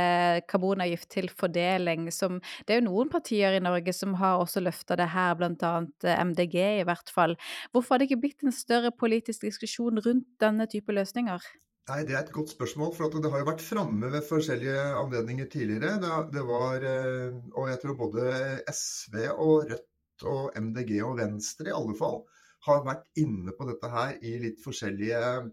karbonavgift 0.52 1.10
til 1.16 1.30
fordeling. 1.32 2.10
Som, 2.12 2.42
det 2.68 2.76
er 2.76 2.82
jo 2.82 2.90
noen 2.90 3.12
partier 3.12 3.56
i 3.56 3.64
Norge 3.64 3.94
som 3.96 4.18
har 4.20 4.42
også 4.44 4.64
løfta 4.64 4.98
det 5.00 5.08
her, 5.14 5.38
bl.a. 5.40 5.74
Eh, 6.04 6.20
MDG 6.28 6.58
i 6.82 6.88
hvert 6.88 7.14
fall. 7.16 7.38
Hvorfor 7.72 7.96
har 7.96 8.04
det 8.04 8.10
ikke 8.10 8.24
blitt 8.26 8.44
en 8.44 8.56
større 8.56 8.92
politisk 8.92 9.48
diskusjon 9.48 10.04
rundt 10.04 10.28
denne 10.44 10.68
type 10.72 10.96
løsninger? 10.96 11.48
Nei, 11.90 12.04
Det 12.06 12.14
er 12.14 12.20
et 12.22 12.34
godt 12.36 12.52
spørsmål. 12.52 12.94
for 12.96 13.10
Det 13.10 13.32
har 13.32 13.40
jo 13.40 13.52
vært 13.52 13.66
framme 13.66 14.12
ved 14.12 14.28
forskjellige 14.28 14.82
anledninger 15.00 15.48
tidligere. 15.50 15.96
Det, 16.32 16.44
var, 16.46 16.84
eh, 16.84 17.32
og 17.56 17.70
jeg 17.70 17.80
tror 17.82 17.96
både 17.96 18.62
SV 18.68 19.16
og 19.38 19.72
Rødt 19.72 20.28
og 20.28 20.52
MDG 20.60 21.02
og 21.02 21.18
Venstre 21.18 21.72
i 21.72 21.74
alle 21.74 21.96
fall 21.96 22.22
har 22.68 22.84
vært 22.84 23.06
inne 23.16 23.54
på 23.56 23.66
dette 23.70 23.90
her 23.90 24.18
i 24.22 24.36
litt 24.44 24.60
forskjellige 24.60 25.50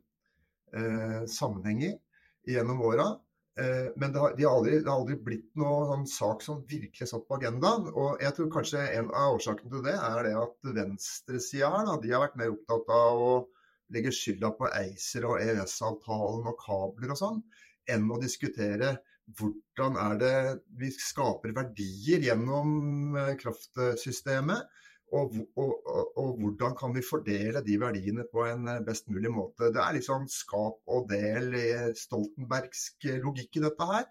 eh, 0.74 1.22
sammenhenger 1.30 1.96
gjennom 2.46 2.82
åra. 2.82 3.06
Eh, 3.60 3.88
men 3.96 4.12
det 4.12 4.20
har, 4.20 4.36
de 4.36 4.44
har 4.44 4.58
aldri, 4.58 4.78
det 4.82 4.90
har 4.90 5.00
aldri 5.00 5.16
blitt 5.28 5.48
noen 5.56 5.88
sånn 5.90 6.06
sak 6.12 6.42
som 6.44 6.64
virkelig 6.68 7.08
satt 7.08 7.24
på 7.28 7.38
agendaen. 7.38 7.88
Og 7.94 8.22
jeg 8.22 8.36
tror 8.36 8.52
kanskje 8.52 8.84
en 8.98 9.10
av 9.16 9.38
årsakene 9.38 9.72
til 9.72 9.84
det 9.86 9.96
er 9.96 10.22
det 10.26 10.34
at 10.42 10.72
venstresida 10.76 11.98
de 12.02 12.12
har 12.12 12.26
vært 12.26 12.40
mer 12.40 12.52
opptatt 12.52 12.92
av 12.92 13.26
å 13.26 13.34
legge 13.94 14.12
skylda 14.12 14.50
på 14.58 14.68
ACER 14.68 15.28
og 15.30 15.42
EØS-avtalen 15.42 16.48
og 16.50 16.58
kabler 16.60 17.14
og 17.14 17.20
sånn, 17.20 17.44
enn 17.88 18.08
å 18.10 18.18
diskutere 18.20 18.96
hvordan 19.38 19.96
er 19.98 20.18
det 20.20 20.36
vi 20.78 20.90
skaper 20.94 21.54
verdier 21.56 22.26
gjennom 22.28 23.16
eh, 23.18 23.32
kraftsystemet. 23.40 24.68
Og, 25.14 25.34
og, 25.56 25.86
og, 25.86 26.18
og, 26.18 26.30
hvordan 26.40 26.72
kan 26.78 26.94
vi 26.94 27.02
fordele 27.10 27.62
de 27.66 27.76
verdiene 27.80 28.24
på 28.32 28.42
en 28.44 28.66
eh, 28.68 28.82
best 28.86 29.06
mulig 29.08 29.30
måte. 29.30 29.68
Det 29.74 29.78
er 29.78 29.94
liksom 29.94 30.24
skap 30.30 30.80
og 30.90 31.06
del 31.10 31.54
i 31.54 31.66
stoltenbergsk 31.94 33.06
logikk 33.22 33.60
i 33.60 33.62
dette 33.68 33.86
her. 33.86 34.08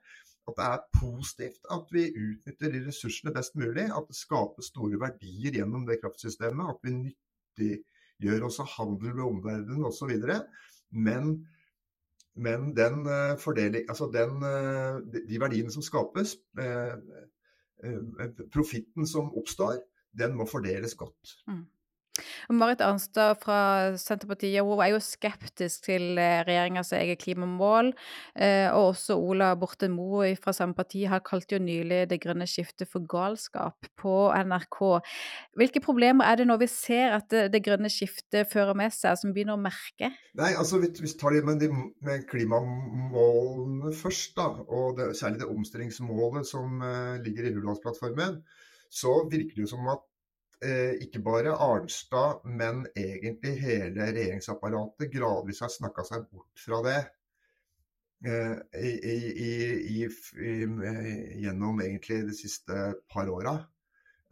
At 0.47 0.55
det 0.55 0.67
er 0.69 0.85
positivt 0.95 1.67
at 1.73 1.91
vi 1.91 2.05
utnytter 2.13 2.71
de 2.71 2.83
ressursene 2.85 3.33
best 3.35 3.57
mulig. 3.59 3.89
At 3.91 4.07
det 4.07 4.15
skapes 4.15 4.69
store 4.71 4.99
verdier 5.01 5.57
gjennom 5.59 5.83
det 5.89 5.99
kraftsystemet. 6.03 6.69
At 6.71 6.79
vi 6.85 6.93
nyttiggjør 7.01 8.47
oss 8.47 8.61
også 8.63 8.77
handel 8.77 9.17
med 9.17 9.25
omverdenen 9.25 9.89
osv. 9.89 10.13
Men, 10.95 11.33
men 12.39 12.69
den 12.77 13.01
eh, 13.03 13.33
fordeling, 13.41 13.83
altså 13.89 14.07
den, 14.15 14.39
eh, 14.47 15.19
de 15.27 15.41
verdiene 15.43 15.75
som 15.75 15.83
skapes, 15.83 16.37
profitten 18.55 19.03
som 19.09 19.27
oppstår, 19.35 19.83
den 20.17 20.35
må 20.37 20.47
fordeles 20.49 20.95
godt. 20.99 21.37
Mm. 21.47 21.65
Marit 22.55 22.81
Arnstad 22.83 23.39
fra 23.41 23.59
Senterpartiet 23.99 24.63
hun 24.63 24.79
er 24.83 24.93
jo 24.93 25.01
skeptisk 25.03 25.87
til 25.89 26.19
eh, 26.21 26.43
regjeringas 26.47 26.93
eget 26.95 27.19
klimamål. 27.23 27.91
Eh, 28.35 28.67
og 28.71 28.93
også 28.93 29.17
Ola 29.19 29.51
Borten 29.59 29.93
Moe 29.95 30.31
fra 30.39 30.53
samme 30.55 30.77
parti 30.77 31.03
har 31.09 31.23
kalt 31.25 31.51
jo 31.51 31.59
nylig 31.61 32.05
det 32.11 32.21
grønne 32.23 32.47
skiftet 32.49 32.89
for 32.91 33.05
galskap 33.09 33.89
på 33.99 34.15
NRK. 34.47 34.79
Hvilke 35.59 35.83
problemer 35.83 36.29
er 36.29 36.39
det 36.39 36.47
når 36.49 36.61
vi 36.63 36.69
ser 36.71 37.17
at 37.19 37.27
det, 37.33 37.47
det 37.55 37.63
grønne 37.65 37.91
skiftet 37.91 38.51
fører 38.51 38.77
med 38.77 38.93
seg, 38.95 39.17
som 39.19 39.33
begynner 39.35 39.57
å 39.57 39.61
merke? 39.65 40.13
Nei, 40.39 40.53
altså 40.53 40.79
Hvis 40.83 41.01
vi 41.01 41.11
tar 41.19 41.35
det 41.35 41.43
med, 41.47 41.59
de, 41.63 41.71
med 42.05 42.27
klimamålene 42.29 43.91
først, 43.95 44.35
da, 44.37 44.47
og 44.65 44.99
det, 44.99 45.11
særlig 45.19 45.41
det 45.41 45.51
omstillingsmålet 45.51 46.47
som 46.47 46.79
uh, 46.83 47.15
ligger 47.23 47.47
i 47.47 47.53
Hurdalsplattformen, 47.55 48.39
så 48.89 49.17
virker 49.29 49.55
det 49.55 49.65
jo 49.65 49.71
som 49.75 49.87
at 49.93 50.03
Eh, 50.63 50.95
ikke 51.03 51.19
bare 51.19 51.53
Arnstad, 51.59 52.45
men 52.47 52.85
egentlig 52.95 53.57
hele 53.59 54.07
regjeringsapparatet 54.15 55.11
gradvis 55.13 55.59
har 55.61 55.71
snakka 55.73 56.05
seg 56.07 56.25
bort 56.31 56.63
fra 56.63 56.79
det. 56.85 56.99
Eh, 58.25 58.55
I, 58.79 58.91
i, 59.13 59.51
i, 59.99 60.53
gjennom 61.43 61.81
egentlig 61.83 62.21
de 62.29 62.37
siste 62.37 62.85
par 63.11 63.29
åra. 63.29 63.57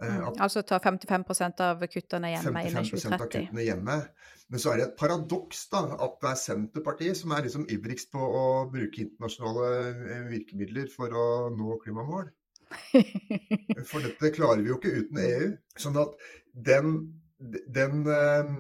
Eh, 0.02 0.16
mm, 0.16 0.40
altså 0.40 0.64
ta 0.66 0.80
55% 0.82 1.62
av 1.68 1.84
kuttene 1.92 2.32
hjemme 2.34 2.64
innen 2.70 2.88
2030? 2.88 3.20
Av 3.20 3.28
kuttene 3.28 3.68
hjemme. 3.68 4.00
Men 4.48 4.64
så 4.64 4.72
er 4.72 4.80
det 4.80 4.88
et 4.88 4.98
paradoks 5.00 5.68
da, 5.74 5.84
at 6.08 6.18
det 6.24 6.32
er 6.32 6.40
Senterpartiet 6.40 7.20
som 7.20 7.36
er 7.36 7.46
liksom 7.46 7.68
ivrigst 7.74 8.14
på 8.16 8.24
å 8.24 8.46
bruke 8.72 9.06
internasjonale 9.06 10.24
virkemidler 10.32 10.90
for 10.94 11.14
å 11.14 11.28
nå 11.54 11.78
klimamål. 11.84 12.32
For 13.90 14.04
dette 14.04 14.32
klarer 14.36 14.64
vi 14.64 14.72
jo 14.72 14.80
ikke 14.80 14.96
uten 15.02 15.20
EU. 15.24 15.52
Sånn 15.80 16.00
at 16.02 16.16
den, 16.54 16.96
den, 17.40 18.04
eh, 18.08 18.52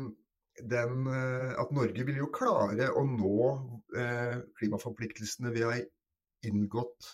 den 0.73 1.09
eh, 1.09 1.51
At 1.61 1.73
Norge 1.75 2.07
vil 2.07 2.21
jo 2.23 2.31
klare 2.33 2.89
å 2.93 3.03
nå 3.07 3.35
eh, 3.97 4.39
klimaforpliktelsene 4.59 5.53
vi 5.55 5.67
har 5.67 5.83
inngått 6.43 7.13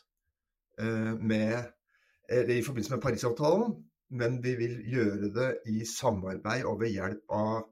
med, 0.79 1.57
i 2.31 2.61
forbindelse 2.63 2.93
med 2.93 3.01
Parisavtalen, 3.03 3.73
men 4.15 4.37
vi 4.39 4.53
vil 4.55 4.77
gjøre 4.87 5.27
det 5.35 5.47
i 5.67 5.81
samarbeid 5.83 6.63
og 6.69 6.77
ved 6.79 6.93
hjelp 6.93 7.33
av, 7.35 7.65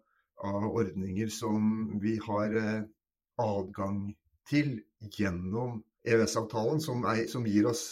av 0.44 0.66
ordninger 0.68 1.32
som 1.32 1.70
vi 2.04 2.18
har 2.26 2.52
adgang 3.40 4.02
til 4.52 4.74
gjennom 5.16 5.80
EØS-avtalen, 6.08 6.80
som, 6.84 7.04
som, 7.32 7.46
gir 7.48 7.68
oss, 7.70 7.84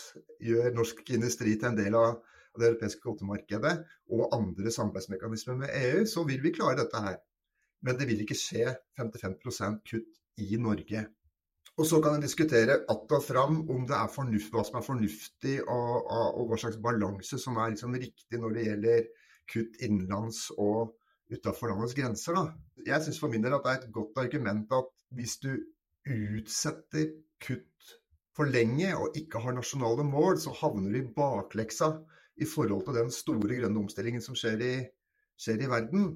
gjør 0.43 0.74
norsk 0.75 1.03
industri 1.15 1.57
til 1.60 1.72
en 1.72 1.79
del 1.79 1.98
av, 2.00 2.15
det 2.55 2.69
europeiske 2.69 3.03
kvotemarkedet, 3.03 3.72
og 4.15 4.29
andre 4.31 4.72
samarbeidsmekanismer 4.72 5.57
med 5.60 5.74
EU, 5.75 6.05
så 6.07 6.24
vil 6.24 6.39
vi 6.39 6.53
klare 6.55 6.77
dette 6.79 7.01
her. 7.03 7.17
Men 7.84 7.98
det 8.00 8.07
vil 8.07 8.22
ikke 8.24 8.38
skje 8.39 8.69
55% 8.95 9.81
kutt 9.89 10.22
i 10.39 10.55
Norge. 10.62 11.01
Og 11.75 11.86
så 11.89 12.00
kan 12.01 12.15
en 12.15 12.22
diskutere 12.24 12.77
att 12.88 13.12
og 13.12 13.24
fram 13.24 13.69
om 13.69 13.88
det 13.88 13.95
er 13.95 14.07
fornuft, 14.07 14.51
hva 14.51 14.63
som 14.63 14.77
er 14.79 14.86
fornuftig 14.86 15.55
og, 15.67 16.07
og 16.07 16.48
hva 16.48 16.57
slags 16.57 16.79
balanse 16.79 17.39
som 17.39 17.57
er 17.57 17.74
liksom 17.74 17.98
riktig 18.00 18.39
når 18.39 18.55
det 18.55 18.63
gjelder 18.69 19.10
kutt 19.51 19.81
innenlands 19.84 20.39
og 20.57 20.95
utafor 21.31 21.74
landets 21.74 21.98
grenser. 21.98 22.38
Da. 22.38 22.45
Jeg 22.86 23.03
syns 23.03 23.19
for 23.19 23.34
min 23.34 23.43
del 23.43 23.57
at 23.57 23.65
det 23.65 23.74
er 23.74 23.81
et 23.81 23.93
godt 23.93 24.24
argument 24.24 24.72
at 24.72 24.88
hvis 25.17 25.38
du 25.43 25.51
utsetter 26.05 27.12
kutt 27.43 27.95
for 28.36 28.51
lenge 28.51 28.92
og 28.98 29.15
ikke 29.15 29.39
har 29.44 29.56
nasjonale 29.56 30.04
mål, 30.08 30.39
så 30.42 30.54
havner 30.60 30.92
du 30.92 31.00
i 31.00 31.08
bakleksa 31.15 31.92
i 32.36 32.48
forhold 32.50 32.84
til 32.86 32.98
den 33.00 33.12
store 33.13 33.60
grønne 33.62 33.84
omstillingen 33.86 34.24
som 34.24 34.36
skjer 34.38 34.63
i, 34.63 34.74
skjer 35.39 35.63
i 35.63 35.70
verden. 35.72 36.10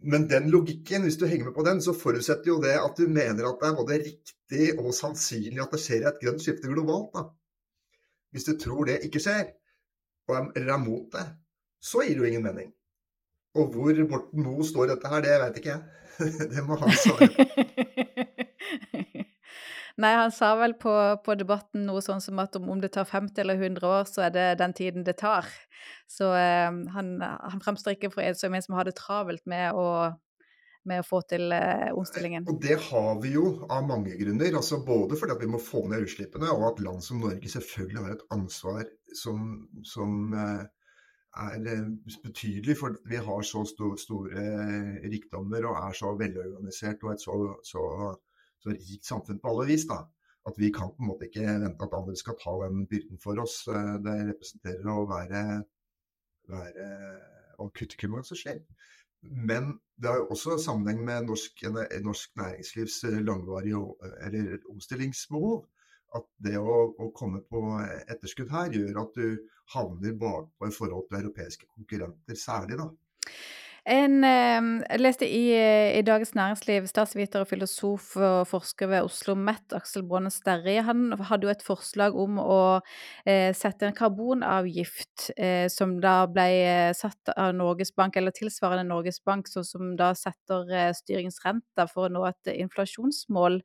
Men 0.00 0.26
den 0.28 0.48
logikken, 0.52 1.04
hvis 1.04 1.18
du 1.20 1.26
henger 1.28 1.50
med 1.50 1.56
på 1.56 1.64
den, 1.66 1.82
så 1.84 1.94
forutsetter 1.96 2.50
jo 2.52 2.58
det 2.64 2.74
at 2.80 2.96
du 2.96 3.08
mener 3.08 3.48
at 3.48 3.60
det 3.60 3.68
er 3.68 3.76
både 3.76 4.00
riktig 4.02 4.70
og 4.78 4.92
sannsynlig 4.96 5.62
at 5.64 5.72
det 5.72 5.82
skjer 5.84 6.08
et 6.08 6.20
grønt 6.22 6.44
skifte 6.44 6.72
globalt. 6.72 7.12
Da. 7.16 7.26
Hvis 8.32 8.48
du 8.48 8.56
tror 8.60 8.88
det 8.88 9.02
ikke 9.08 9.22
skjer, 9.24 9.52
eller 10.28 10.72
er 10.72 10.82
mot 10.82 11.08
det, 11.12 11.26
så 11.80 12.04
gir 12.04 12.16
det 12.16 12.24
jo 12.24 12.30
ingen 12.32 12.44
mening. 12.44 12.72
Og 13.56 13.72
hvor 13.72 14.00
Borten 14.10 14.44
Moe 14.44 14.64
står 14.68 14.90
dette 14.92 15.12
her, 15.12 15.24
det 15.24 15.36
vet 15.44 15.60
ikke 15.60 15.76
jeg. 15.76 15.84
Det 16.52 16.62
må 16.64 16.78
han 16.80 16.92
svare 16.96 18.24
Nei, 20.02 20.12
han 20.12 20.32
sa 20.34 20.50
vel 20.60 20.74
på, 20.76 20.92
på, 21.24 21.34
debatten 21.40 21.86
noe 21.88 22.02
sånn 22.04 22.20
som 22.20 22.36
at 22.42 22.56
om, 22.58 22.68
om, 22.74 22.80
det 22.82 22.92
tar 22.92 23.08
50 23.08 23.40
eller 23.40 23.56
100 23.56 23.86
år, 23.88 24.04
så 24.10 24.26
er 24.26 24.34
det 24.34 24.44
den 24.60 24.74
tiden 24.76 25.06
det 25.06 25.16
tar. 25.22 25.48
Så 26.10 26.34
eh, 26.36 26.68
han, 26.68 27.16
han, 27.22 27.62
fremstår 27.64 27.96
ikke 27.96 28.12
for 28.12 28.24
en 28.26 28.36
som 28.36 28.54
en 28.54 28.64
som 28.66 28.76
har 28.76 28.84
det 28.88 28.98
travelt 28.98 29.46
med 29.48 29.72
å, 29.72 30.12
med 30.86 31.02
å 31.02 31.06
få 31.06 31.22
til 31.30 31.48
eh, 31.56 31.88
omstillingen. 31.96 32.44
Og 32.52 32.60
det 32.62 32.78
har 32.90 33.10
vi 33.22 33.34
jo 33.38 33.46
av 33.72 33.88
mange 33.88 34.18
grunner. 34.20 34.52
altså 34.60 34.82
Både 34.84 35.18
fordi 35.18 35.36
at 35.36 35.44
vi 35.44 35.50
må 35.56 35.62
få 35.62 35.86
ned 35.90 36.06
utslippene, 36.06 36.52
og 36.52 36.68
at 36.70 36.84
land 36.84 37.04
som 37.04 37.24
Norge 37.24 37.52
selvfølgelig 37.56 38.02
har 38.04 38.16
et 38.18 38.26
ansvar 38.36 38.84
som, 39.16 39.48
som 39.94 40.36
eh, 40.36 40.62
er 41.46 41.72
eh, 41.72 41.88
betydelig, 42.24 42.76
for 42.82 43.00
vi 43.08 43.24
har 43.30 43.48
så 43.48 43.64
store 43.64 44.46
rikdommer 45.08 45.72
og 45.72 45.80
er 45.82 45.96
så 45.96 46.14
velorganisert 46.20 47.08
og 47.08 47.16
et 47.16 47.24
så, 47.24 47.40
så 47.64 47.88
så 48.66 48.74
rikt 48.74 49.08
samfunn 49.08 49.40
på 49.42 49.52
alle 49.52 49.70
vis. 49.70 49.86
da. 49.88 50.02
At 50.46 50.58
vi 50.62 50.70
kan 50.74 50.92
på 50.94 51.02
en 51.02 51.10
måte 51.10 51.26
ikke 51.26 51.46
vente 51.46 51.86
at 51.86 51.96
andre 51.98 52.14
skal 52.18 52.36
ta 52.42 52.52
den 52.64 52.84
byrden 52.90 53.22
for 53.22 53.38
oss. 53.42 53.62
Eh, 53.70 53.94
det 54.04 54.18
representerer 54.32 54.92
å 54.92 55.06
være, 55.10 55.46
være 56.50 56.90
å 57.62 57.70
kutte 57.74 57.98
klimagassutslipp. 57.98 58.68
Men 59.26 59.72
det 59.96 60.10
har 60.10 60.20
jo 60.20 60.28
også 60.34 60.58
sammenheng 60.62 61.00
med 61.06 61.26
norsk, 61.30 61.64
norsk 62.04 62.36
næringslivs 62.38 63.00
langvarige 63.26 63.80
eller 64.26 64.58
omstillingsbehov. 64.70 65.64
At 66.14 66.28
det 66.46 66.54
å, 66.60 66.76
å, 67.02 67.10
komme 67.16 67.42
på 67.50 67.60
etterskudd 68.06 68.52
her 68.52 68.70
gjør 68.76 69.00
at 69.02 69.16
du 69.18 69.48
havner 69.74 70.14
bakpå 70.20 70.68
i 70.68 70.74
forhold 70.74 71.08
til 71.08 71.24
europeiske 71.24 71.66
konkurrenter, 71.74 72.38
særlig. 72.38 72.78
da. 72.78 72.86
En, 73.86 74.24
ehm, 74.26 74.70
jeg 74.82 74.98
leste 74.98 75.26
i, 75.30 75.44
i, 75.54 76.00
Dagens 76.02 76.32
Næringsliv, 76.34 76.88
statsviter 76.90 77.44
og 77.44 77.46
filosof 77.46 78.16
og 78.18 78.48
forsker 78.50 78.88
ved 78.90 79.06
Oslo 79.06 79.36
Met, 79.38 79.62
Aksel 79.78 80.02
Brånen 80.02 80.32
Sterri, 80.34 80.74
han 80.82 81.12
hadde 81.28 81.46
jo 81.46 81.52
et 81.52 81.62
forslag 81.62 82.16
om 82.18 82.40
å 82.42 82.56
eh, 83.30 83.52
sette 83.54 83.86
en 83.86 83.94
karbonavgift 83.94 85.28
eh, 85.38 85.68
som 85.70 85.92
da 86.02 86.16
ble 86.26 86.46
eh, 86.64 86.90
satt 86.98 87.30
av 87.36 87.52
Norges 87.54 87.94
Bank, 87.94 88.18
eller 88.18 88.34
tilsvarende 88.34 88.88
Norges 88.88 89.20
Bank, 89.22 89.46
så 89.46 89.62
som 89.62 89.92
da 90.00 90.08
setter 90.18 90.66
eh, 90.74 90.90
styringsrenta 90.96 91.86
for 91.92 92.08
å 92.08 92.14
nå 92.16 92.24
et 92.26 92.50
inflasjonsmål. 92.56 93.60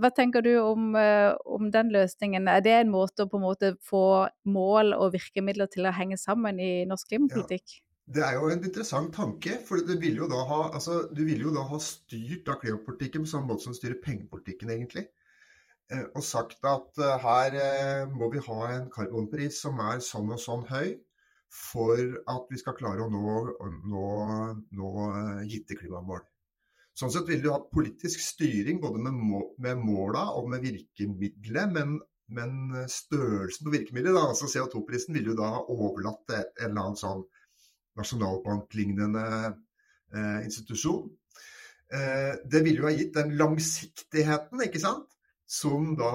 Hva 0.00 0.12
tenker 0.16 0.46
du 0.48 0.54
om, 0.62 0.94
eh, 0.96 1.34
om, 1.44 1.68
den 1.74 1.92
løsningen? 1.92 2.48
Er 2.48 2.64
det 2.64 2.72
en 2.78 2.94
måte 2.94 3.26
å 3.26 3.28
på 3.28 3.36
en 3.36 3.44
måte 3.44 3.74
få 3.84 4.06
mål 4.48 4.94
og 4.96 5.12
virkemidler 5.18 5.68
til 5.68 5.84
å 5.84 5.92
henge 5.92 6.16
sammen 6.16 6.56
i 6.56 6.72
norsk 6.88 7.12
klimapolitikk? 7.12 7.76
Ja. 7.76 7.87
Det 8.08 8.22
er 8.24 8.38
jo 8.38 8.48
en 8.48 8.62
interessant 8.64 9.10
tanke. 9.12 9.58
for 9.68 9.84
Du 9.84 9.94
vil 10.00 10.16
jo 10.16 10.28
da 10.30 10.40
ha, 10.48 10.60
altså, 10.72 11.08
vil 11.12 11.42
jo 11.44 11.52
da 11.52 11.66
ha 11.68 11.78
styrt 11.82 12.46
da 12.46 12.56
klimapolitikken 12.60 13.26
på 13.26 13.32
samme 13.32 13.52
måte 13.52 13.66
som 13.66 13.76
styrer 13.76 14.00
pengepolitikken, 14.04 14.70
egentlig. 14.72 15.08
Eh, 15.92 16.06
og 16.16 16.24
sagt 16.24 16.64
at 16.68 17.00
uh, 17.00 17.16
her 17.20 17.54
uh, 17.56 18.08
må 18.12 18.30
vi 18.32 18.40
ha 18.44 18.58
en 18.74 18.88
karbonpris 18.92 19.60
som 19.64 19.78
er 19.80 20.02
sånn 20.04 20.32
og 20.34 20.40
sånn 20.40 20.66
høy 20.68 20.96
for 21.48 22.00
at 22.28 22.50
vi 22.52 22.60
skal 22.60 22.76
klare 22.76 23.06
å 23.06 23.12
nå, 23.12 23.36
nå, 23.88 24.08
nå 24.76 24.90
gitte 25.48 25.78
klimamål. 25.78 26.20
Sånn 26.92 27.12
sett 27.14 27.28
vil 27.30 27.40
du 27.40 27.48
ha 27.54 27.60
politisk 27.72 28.20
styring 28.20 28.82
både 28.82 29.00
med, 29.00 29.16
må, 29.16 29.40
med 29.64 29.80
måla 29.80 30.26
og 30.36 30.50
med 30.52 30.66
virkemidlet, 30.66 31.72
men, 31.72 31.96
men 32.36 32.84
størrelsen 32.92 33.64
på 33.64 33.72
virkemidlet, 33.78 34.12
da, 34.12 34.26
altså 34.28 34.50
CO2-prisen, 34.52 35.16
vil 35.16 35.30
du 35.30 35.38
da 35.40 35.54
ha 35.54 35.64
overlatt 35.72 36.36
en 36.36 36.44
eller 36.66 36.82
annen 36.82 37.00
sånn 37.00 37.24
nasjonalbanklignende 37.98 39.24
eh, 40.14 40.44
institusjon. 40.44 41.08
Eh, 41.92 42.34
det 42.44 42.64
ville 42.64 42.82
jo 42.82 42.88
ha 42.88 42.94
gitt 42.94 43.14
den 43.16 43.36
langsiktigheten, 43.40 44.60
ikke 44.66 44.82
sant? 44.82 45.14
Som 45.48 45.94
da 45.96 46.10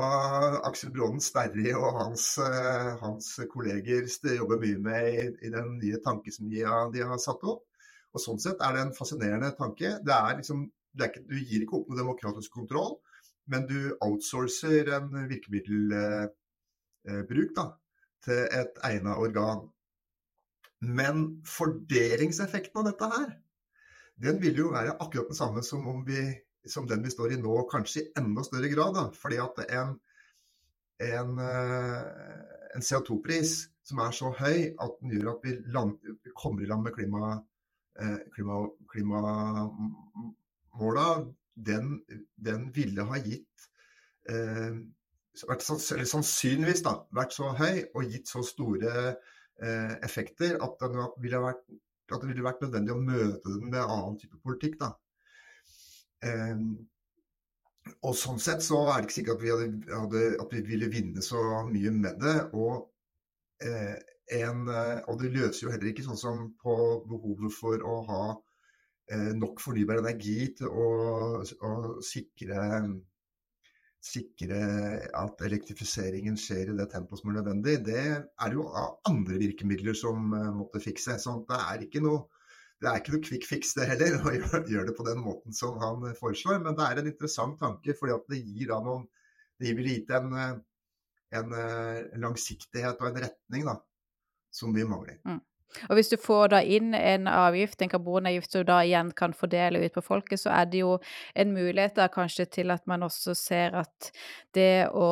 Aksel 0.68 0.92
Brånen 0.94 1.22
Sterri 1.24 1.72
og 1.74 1.96
hans, 1.98 2.38
eh, 2.38 2.92
hans, 3.02 3.32
kolleger 3.50 4.06
jobber 4.38 4.62
mye 4.62 4.78
med 4.78 5.08
i, 5.10 5.24
i 5.48 5.50
den 5.54 5.80
nye 5.80 5.98
tankesmia 6.06 6.84
de 6.94 7.02
har 7.02 7.22
satt 7.22 7.42
opp. 7.42 7.66
Og 8.14 8.22
Sånn 8.22 8.42
sett 8.42 8.62
er 8.62 8.76
det 8.76 8.84
en 8.86 8.94
fascinerende 8.94 9.50
tanke. 9.58 9.96
Det 10.06 10.14
er 10.14 10.38
liksom, 10.38 10.68
det 10.94 11.06
er 11.06 11.10
ikke, 11.10 11.26
du 11.32 11.38
gir 11.40 11.66
ikke 11.66 11.80
opp 11.80 11.90
noe 11.90 11.98
demokratisk 11.98 12.54
kontroll, 12.54 13.00
men 13.50 13.66
du 13.66 13.96
outsourcer 14.06 14.94
en 15.00 15.10
virkemiddelbruk 15.32 16.30
eh, 17.10 17.58
da, 17.58 17.66
til 18.24 18.46
et 18.62 18.78
egnet 18.86 19.18
organ. 19.18 19.66
Men 20.84 21.42
fordelingseffekten 21.48 22.80
av 22.82 22.86
dette 22.90 23.08
her, 23.12 23.30
den 24.24 24.42
vil 24.42 24.58
jo 24.60 24.72
være 24.74 24.98
akkurat 25.00 25.30
den 25.32 25.38
samme 25.38 25.64
som, 25.66 25.86
vi, 26.08 26.22
som 26.70 26.88
den 26.90 27.04
vi 27.06 27.12
står 27.14 27.34
i 27.34 27.42
nå, 27.42 27.54
kanskje 27.72 28.02
i 28.02 28.10
enda 28.20 28.44
større 28.46 28.70
grad. 28.72 28.92
Da. 28.98 29.04
Fordi 29.16 29.38
at 29.44 29.56
en, 29.80 29.90
en, 31.08 31.32
eh, 31.40 32.02
en 32.76 32.84
CO2-pris 32.84 33.52
som 33.88 33.98
er 34.04 34.12
så 34.16 34.28
høy 34.36 34.60
at 34.82 34.92
den 35.02 35.12
gjør 35.16 35.34
at 35.34 35.42
vi, 35.46 35.52
land, 35.76 35.92
vi 36.24 36.32
kommer 36.40 36.62
i 36.64 36.70
land 36.70 36.84
med 36.88 36.96
klima, 36.96 37.22
klima, 38.36 38.56
klimamåla, 38.92 39.68
den, 41.54 41.86
den, 42.36 42.76
ville 42.76 43.04
ha 43.06 43.18
gitt 43.22 43.58
eh, 44.32 44.74
vært, 45.48 45.64
sannsynligvis 45.64 46.82
da, 46.86 46.94
vært 47.14 47.34
så 47.36 47.46
høy 47.60 47.84
og 47.94 48.10
gitt 48.10 48.28
så 48.32 48.42
store 48.48 48.92
Eh, 48.94 49.14
effekter 50.04 50.58
at 50.66 50.80
det 50.82 51.04
ville 51.22 51.40
vært, 51.44 51.62
at 52.12 52.22
det 52.22 52.30
ville 52.32 52.46
vært 52.46 52.64
nødvendig 52.64 52.94
å 52.94 53.02
møte 53.02 53.52
den 53.52 53.70
med 53.70 53.82
annen 53.84 54.18
type 54.20 54.40
politikk. 54.44 54.80
Da. 54.82 54.90
Eh, 56.24 56.64
og 58.08 58.16
Sånn 58.16 58.40
sett 58.40 58.64
så 58.64 58.86
er 58.88 59.02
det 59.02 59.10
ikke 59.10 59.18
sikkert 59.20 59.38
at 59.38 59.44
vi, 59.44 59.52
hadde, 59.52 59.68
hadde, 59.92 60.24
at 60.44 60.56
vi 60.56 60.64
ville 60.68 60.90
vinne 60.92 61.24
så 61.26 61.44
mye 61.68 61.94
med 61.96 62.20
det. 62.24 62.36
Og, 62.56 62.88
eh, 63.64 63.96
en, 64.40 64.66
og, 64.72 65.18
det 65.20 65.34
løser 65.34 65.66
jo 65.66 65.74
heller 65.74 65.92
ikke 65.92 66.06
sånn 66.06 66.20
som 66.20 66.44
på 66.64 66.76
behovet 67.10 67.54
for 67.54 67.84
å 67.84 67.98
ha 68.08 68.22
eh, 69.12 69.32
nok 69.36 69.60
fornybar 69.62 70.00
energi 70.00 70.48
til 70.58 70.72
å, 70.72 70.88
å 71.44 71.74
sikre 72.04 72.64
sikre 74.04 74.60
at 75.16 75.42
elektrifiseringen 75.48 76.36
skjer 76.40 76.74
i 76.74 76.78
det 76.78 76.90
tempoet 76.92 77.22
som 77.22 77.32
er 77.32 77.38
nødvendig, 77.40 77.78
det 77.88 78.02
er 78.04 78.52
det 78.52 78.58
jo 78.58 78.66
andre 79.08 79.40
virkemidler 79.40 79.96
som 79.96 80.34
uh, 80.36 80.50
måtte 80.58 80.82
fikse. 80.84 81.16
Så 81.22 81.38
det 81.48 81.60
er 81.60 81.86
ikke 81.86 82.04
noe 82.04 82.26
det 82.84 82.90
er 82.92 83.00
ikke 83.00 83.14
noe 83.14 83.24
quick 83.24 83.46
fix 83.48 83.70
det 83.78 83.86
heller, 83.94 84.18
å 84.28 84.34
gjøre 84.36 84.90
det 84.90 84.96
på 84.98 85.06
den 85.08 85.22
måten 85.24 85.56
som 85.56 85.78
han 85.80 86.02
eh, 86.10 86.18
foreslår. 86.18 86.58
Men 86.66 86.76
det 86.76 86.84
er 86.84 87.00
en 87.00 87.08
interessant 87.14 87.56
tanke, 87.62 87.96
fordi 87.96 88.12
at 88.18 88.26
det 88.34 88.42
gir 88.44 88.74
da 88.74 88.82
noen 88.84 89.08
Det 89.62 89.70
vil 89.78 89.86
gitt 89.88 90.10
en, 90.12 90.34
eh, 90.36 90.56
en 91.38 91.52
langsiktighet 92.20 93.00
og 93.00 93.06
en 93.08 93.20
retning 93.24 93.68
da, 93.70 93.78
som 94.52 94.74
vi 94.76 94.84
mangler. 94.84 95.22
Mm. 95.30 95.40
Og 95.90 95.98
hvis 95.98 96.12
du 96.12 96.18
får 96.22 96.54
da 96.54 96.62
inn 96.64 96.94
en 96.98 97.30
avgift, 97.32 97.82
en 97.82 97.92
karbonavgift, 97.92 98.52
som 98.52 98.64
du 98.64 98.72
da 98.72 98.80
igjen 98.86 99.12
kan 99.18 99.36
fordele 99.38 99.84
ut 99.84 99.96
på 99.96 100.06
folket, 100.06 100.42
så 100.44 100.54
er 100.54 100.72
det 100.72 100.84
jo 100.84 100.98
en 101.40 101.54
mulighet 101.56 101.98
da 102.00 102.10
kanskje 102.14 102.48
til 102.60 102.74
at 102.74 102.86
man 102.90 103.06
også 103.08 103.36
ser 103.38 103.78
at 103.84 104.12
det 104.56 104.90
å 104.94 105.08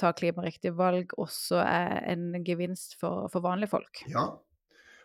ta 0.00 0.12
klimariktige 0.16 0.76
valg 0.76 1.12
også 1.20 1.60
er 1.64 2.00
en 2.14 2.30
gevinst 2.46 2.96
for, 3.00 3.28
for 3.32 3.44
vanlige 3.44 3.74
folk. 3.74 4.04
Ja, 4.10 4.28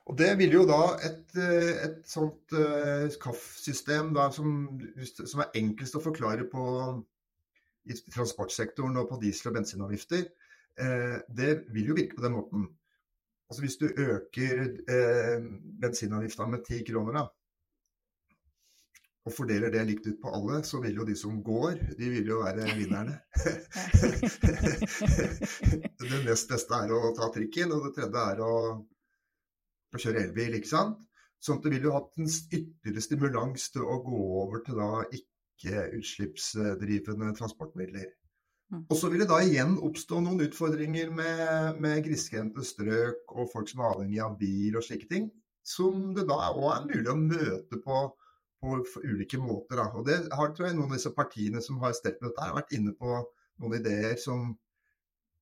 og 0.05 0.17
det 0.19 0.29
vil 0.37 0.53
jo 0.53 0.63
da 0.69 0.81
et, 1.05 1.33
et 1.35 2.01
sånt 2.05 2.53
uh, 2.53 3.09
KAF-system 3.21 4.13
som, 4.35 4.49
som, 5.17 5.41
er 5.41 5.57
enklest 5.57 5.97
å 5.97 6.03
forklare 6.03 6.45
på 6.49 6.65
i 7.89 7.97
transportsektoren 8.13 8.97
og 9.01 9.09
på 9.09 9.19
diesel- 9.21 9.49
og 9.51 9.57
bensinavgifter, 9.57 10.27
uh, 10.81 11.17
det 11.29 11.65
vil 11.73 11.89
jo 11.91 11.97
virke 11.97 12.19
på 12.19 12.25
den 12.25 12.37
måten. 12.37 12.67
Altså 13.49 13.61
hvis 13.61 13.77
du 13.77 13.87
øker 13.87 14.61
eh, 14.89 15.43
bensinavgifta 15.81 16.47
med 16.49 16.63
ti 16.65 16.79
kroner, 16.87 17.19
da, 17.19 17.25
og 19.25 19.33
fordeler 19.33 19.71
det 19.73 19.87
likt 19.87 20.07
ut 20.07 20.19
på 20.21 20.29
alle, 20.37 20.63
så 20.63 20.79
vil 20.83 20.95
jo 20.99 21.05
de 21.05 21.15
som 21.17 21.43
går, 21.43 21.71
de 21.97 22.09
vil 22.13 22.27
jo 22.29 22.37
være 22.43 22.65
vinnerne. 22.79 23.15
det 26.01 26.19
nest 26.27 26.49
beste 26.51 26.73
er 26.77 26.89
å 26.93 27.13
ta 27.17 27.25
trikken, 27.33 27.71
og 27.73 27.79
det 27.87 27.93
tredje 27.97 28.21
er 28.33 28.37
å, 28.45 28.53
å 28.77 29.95
kjøre 30.01 30.23
elbil, 30.27 30.53
ikke 30.59 30.73
sant. 30.75 30.99
Sånn 31.41 31.57
at 31.59 31.63
det 31.65 31.73
vil 31.73 31.87
jo 31.89 31.97
hatt 31.97 32.13
en 32.21 32.29
ytterligere 32.29 33.03
stimulans 33.03 33.61
til 33.73 33.83
å 33.85 34.03
gå 34.05 34.21
over 34.43 34.57
til 34.65 34.75
da 34.81 34.91
ikke-utslippsdrivende 35.17 37.29
transportmidler. 37.37 38.07
Mm. 38.73 38.83
Og 38.89 38.97
så 38.97 39.09
vil 39.11 39.21
det 39.21 39.29
da 39.29 39.39
igjen 39.45 39.75
oppstå 39.85 40.19
noen 40.25 40.41
utfordringer 40.47 41.11
med, 41.13 41.79
med 41.83 42.01
grisgrendte 42.05 42.65
strøk 42.65 43.33
og 43.35 43.49
folk 43.51 43.69
som 43.69 43.83
er 43.83 43.91
avhengig 43.91 44.21
av 44.25 44.37
bil 44.39 44.77
og 44.79 44.85
slike 44.87 45.09
ting, 45.11 45.29
som 45.65 46.13
det 46.17 46.25
da 46.29 46.39
òg 46.51 46.69
er 46.71 46.87
mulig 46.89 47.11
å 47.11 47.17
møte 47.19 47.79
på, 47.83 48.01
på 48.61 48.77
ulike 49.03 49.39
måter. 49.41 49.81
Da. 49.81 49.87
Og 49.93 50.05
det 50.09 50.19
har 50.33 50.53
tror 50.53 50.69
jeg 50.69 50.77
noen 50.77 50.89
av 50.89 50.97
disse 50.97 51.13
partiene 51.13 51.61
som 51.65 51.81
har 51.83 51.93
stelt 51.97 52.21
med 52.21 52.31
dette, 52.31 52.45
har 52.45 52.57
vært 52.57 52.73
inne 52.77 52.95
på 52.97 53.19
noen 53.61 53.77
ideer 53.77 54.17
som, 54.21 54.49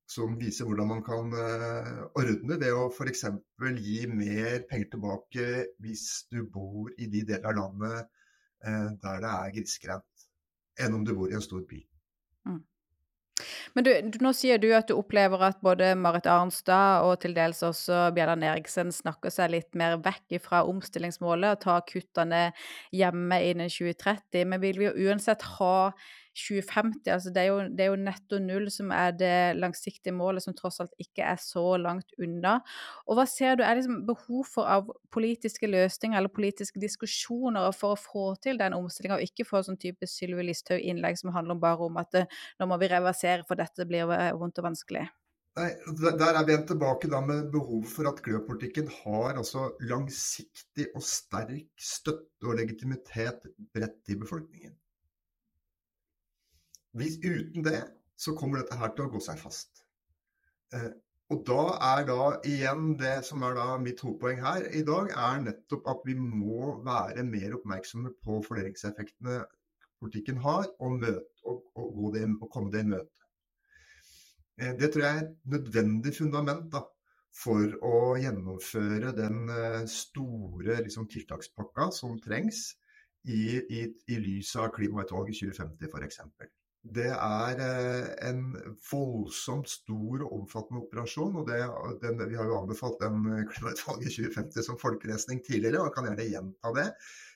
som 0.10 0.36
viser 0.40 0.68
hvordan 0.68 0.92
man 0.92 1.06
kan 1.06 1.32
uh, 1.32 2.04
ordne 2.20 2.60
ved 2.60 2.76
å 2.76 2.90
f.eks. 2.92 3.24
gi 3.80 4.04
mer 4.12 4.68
penger 4.68 4.92
tilbake 4.98 5.48
hvis 5.84 6.06
du 6.32 6.44
bor 6.44 6.92
i 7.00 7.08
de 7.08 7.24
deler 7.32 7.50
av 7.54 7.58
landet 7.62 8.12
uh, 8.68 8.92
der 9.00 9.24
det 9.24 9.32
er 9.32 9.56
grisgrendt, 9.56 10.28
enn 10.84 11.00
om 11.00 11.08
du 11.08 11.16
bor 11.16 11.32
i 11.32 11.40
en 11.40 11.48
stor 11.48 11.64
by. 11.72 11.80
Mm. 12.52 12.62
Men 13.74 13.86
du, 13.88 13.92
du, 14.14 14.20
nå 14.22 14.32
sier 14.38 14.60
du 14.62 14.68
at 14.78 14.90
du 14.90 14.94
opplever 14.94 15.42
at 15.48 15.62
både 15.66 15.94
Marit 15.98 16.28
Arnstad 16.30 17.08
og 17.08 17.16
til 17.24 17.34
dels 17.34 17.64
også 17.66 18.12
Bjellan 18.14 18.46
Eriksen 18.46 18.94
snakker 18.94 19.34
seg 19.34 19.50
litt 19.56 19.78
mer 19.80 19.98
vekk 20.06 20.38
fra 20.44 20.62
omstillingsmålet 20.70 21.56
og 21.56 21.64
tar 21.66 21.86
kuttene 21.90 22.44
hjemme 22.94 23.40
innen 23.50 23.74
2030. 23.74 24.46
Men 24.46 24.62
vil 24.62 24.78
vi 24.78 24.90
jo 24.92 25.10
uansett 25.10 25.46
ha 25.58 25.76
2050. 26.34 27.12
Altså 27.14 27.32
det, 27.34 27.44
er 27.44 27.50
jo, 27.52 27.60
det 27.70 27.86
er 27.86 27.92
jo 27.92 28.00
netto 28.02 28.40
null 28.42 28.68
som 28.74 28.92
er 28.96 29.14
det 29.18 29.38
langsiktige 29.60 30.16
målet, 30.16 30.44
som 30.46 30.56
tross 30.58 30.82
alt 30.84 30.94
ikke 31.02 31.26
er 31.34 31.40
så 31.42 31.64
langt 31.82 32.14
unna. 32.22 32.58
Og 33.08 33.20
hva 33.20 33.28
ser 33.30 33.58
du 33.60 33.66
er 33.66 33.80
liksom 33.80 34.04
behov 34.08 34.46
for 34.50 34.70
av 34.70 34.92
politiske 35.14 35.70
løsninger 35.70 36.18
eller 36.20 36.34
politiske 36.34 36.82
diskusjoner 36.82 37.72
for 37.78 37.96
å 37.96 38.00
få 38.00 38.28
til 38.44 38.62
den 38.62 38.76
omstillinga, 38.78 39.20
og 39.20 39.28
ikke 39.28 39.48
få 39.48 39.64
sånn 39.66 39.80
type 39.82 40.10
Sylvi 40.10 40.50
Listhaug-innlegg 40.50 41.20
som 41.22 41.34
handler 41.36 41.62
bare 41.62 41.90
om 41.90 42.00
at 42.02 42.22
eh, 42.22 42.40
nå 42.60 42.70
må 42.70 42.80
vi 42.82 42.92
reversere, 42.92 43.46
for 43.48 43.60
dette 43.60 43.88
blir 43.90 44.10
eh, 44.14 44.32
vondt 44.38 44.62
og 44.62 44.72
vanskelig? 44.72 45.08
Nei, 45.54 45.70
Der 46.18 46.34
er 46.34 46.46
vi 46.46 46.56
igjen 46.56 46.66
tilbake 46.66 47.10
da 47.12 47.20
med 47.22 47.52
behovet 47.54 47.92
for 47.94 48.10
at 48.10 48.22
kløpolitikken 48.26 48.88
har 49.04 49.38
altså 49.38 49.68
langsiktig 49.86 50.88
og 50.98 51.04
sterk 51.06 51.68
støtte 51.78 52.50
og 52.50 52.58
legitimitet 52.58 53.46
bredt 53.76 54.10
i 54.10 54.18
befolkningen. 54.18 54.74
Hvis, 56.94 57.18
uten 57.24 57.66
det 57.66 57.80
så 58.20 58.36
kommer 58.38 58.62
dette 58.62 58.78
her 58.78 58.94
til 58.94 59.08
å 59.08 59.14
gå 59.16 59.22
seg 59.24 59.40
fast. 59.42 59.82
Eh, 60.76 60.92
og 61.34 61.42
da 61.48 61.64
er 61.88 62.06
da 62.06 62.28
igjen 62.46 62.94
det 63.00 63.16
som 63.26 63.42
er 63.48 63.56
da 63.58 63.66
mitt 63.82 64.02
hovedpoeng 64.04 64.42
her 64.44 64.68
i 64.76 64.84
dag, 64.86 65.10
er 65.10 65.42
nettopp 65.48 65.88
at 65.90 66.06
vi 66.06 66.16
må 66.20 66.76
være 66.86 67.26
mer 67.26 67.58
oppmerksomme 67.58 68.14
på 68.22 68.42
fordelingseffektene 68.46 69.42
politikken 70.04 70.42
har, 70.44 70.68
og, 70.84 70.98
møte, 71.00 71.24
og, 71.48 71.64
og, 71.80 72.10
det, 72.14 72.28
og 72.42 72.50
komme 72.54 72.74
det 72.74 72.84
i 72.84 72.90
møte. 72.92 73.30
Eh, 74.62 74.74
det 74.78 74.92
tror 74.94 75.06
jeg 75.08 75.16
er 75.16 75.24
et 75.26 75.54
nødvendig 75.56 76.16
fundament 76.20 76.70
da, 76.76 76.84
for 77.34 77.78
å 77.82 78.14
gjennomføre 78.22 79.16
den 79.18 79.48
eh, 79.50 79.84
store 79.90 80.84
liksom, 80.86 81.10
tiltakspakka 81.10 81.90
som 81.96 82.20
trengs 82.22 82.68
i, 83.24 83.58
i, 83.58 83.88
i 84.12 84.20
lys 84.22 84.54
av 84.60 84.70
klimautvalget 84.76 85.40
2050 85.40 85.90
f.eks 85.90 86.22
det 86.84 87.08
er 87.16 87.62
eh, 87.64 88.08
en 88.28 88.42
voldsomt 88.90 89.70
stor 89.72 90.26
og 90.26 90.34
omfattende 90.42 90.82
operasjon. 90.84 91.38
og 91.40 91.48
det, 91.48 91.62
den, 92.02 92.20
Vi 92.30 92.36
har 92.36 92.50
jo 92.50 92.60
anbefalt 92.60 93.00
den 93.00 93.24
eh, 93.32 93.46
klimautvalget 93.48 94.12
2050 94.12 94.68
som 94.68 94.80
folkelesning 94.82 95.40
tidligere, 95.48 95.86
og 95.86 95.96
kan 95.96 96.10
gjerne 96.10 96.28
gjenta 96.28 96.74
det. 96.76 96.88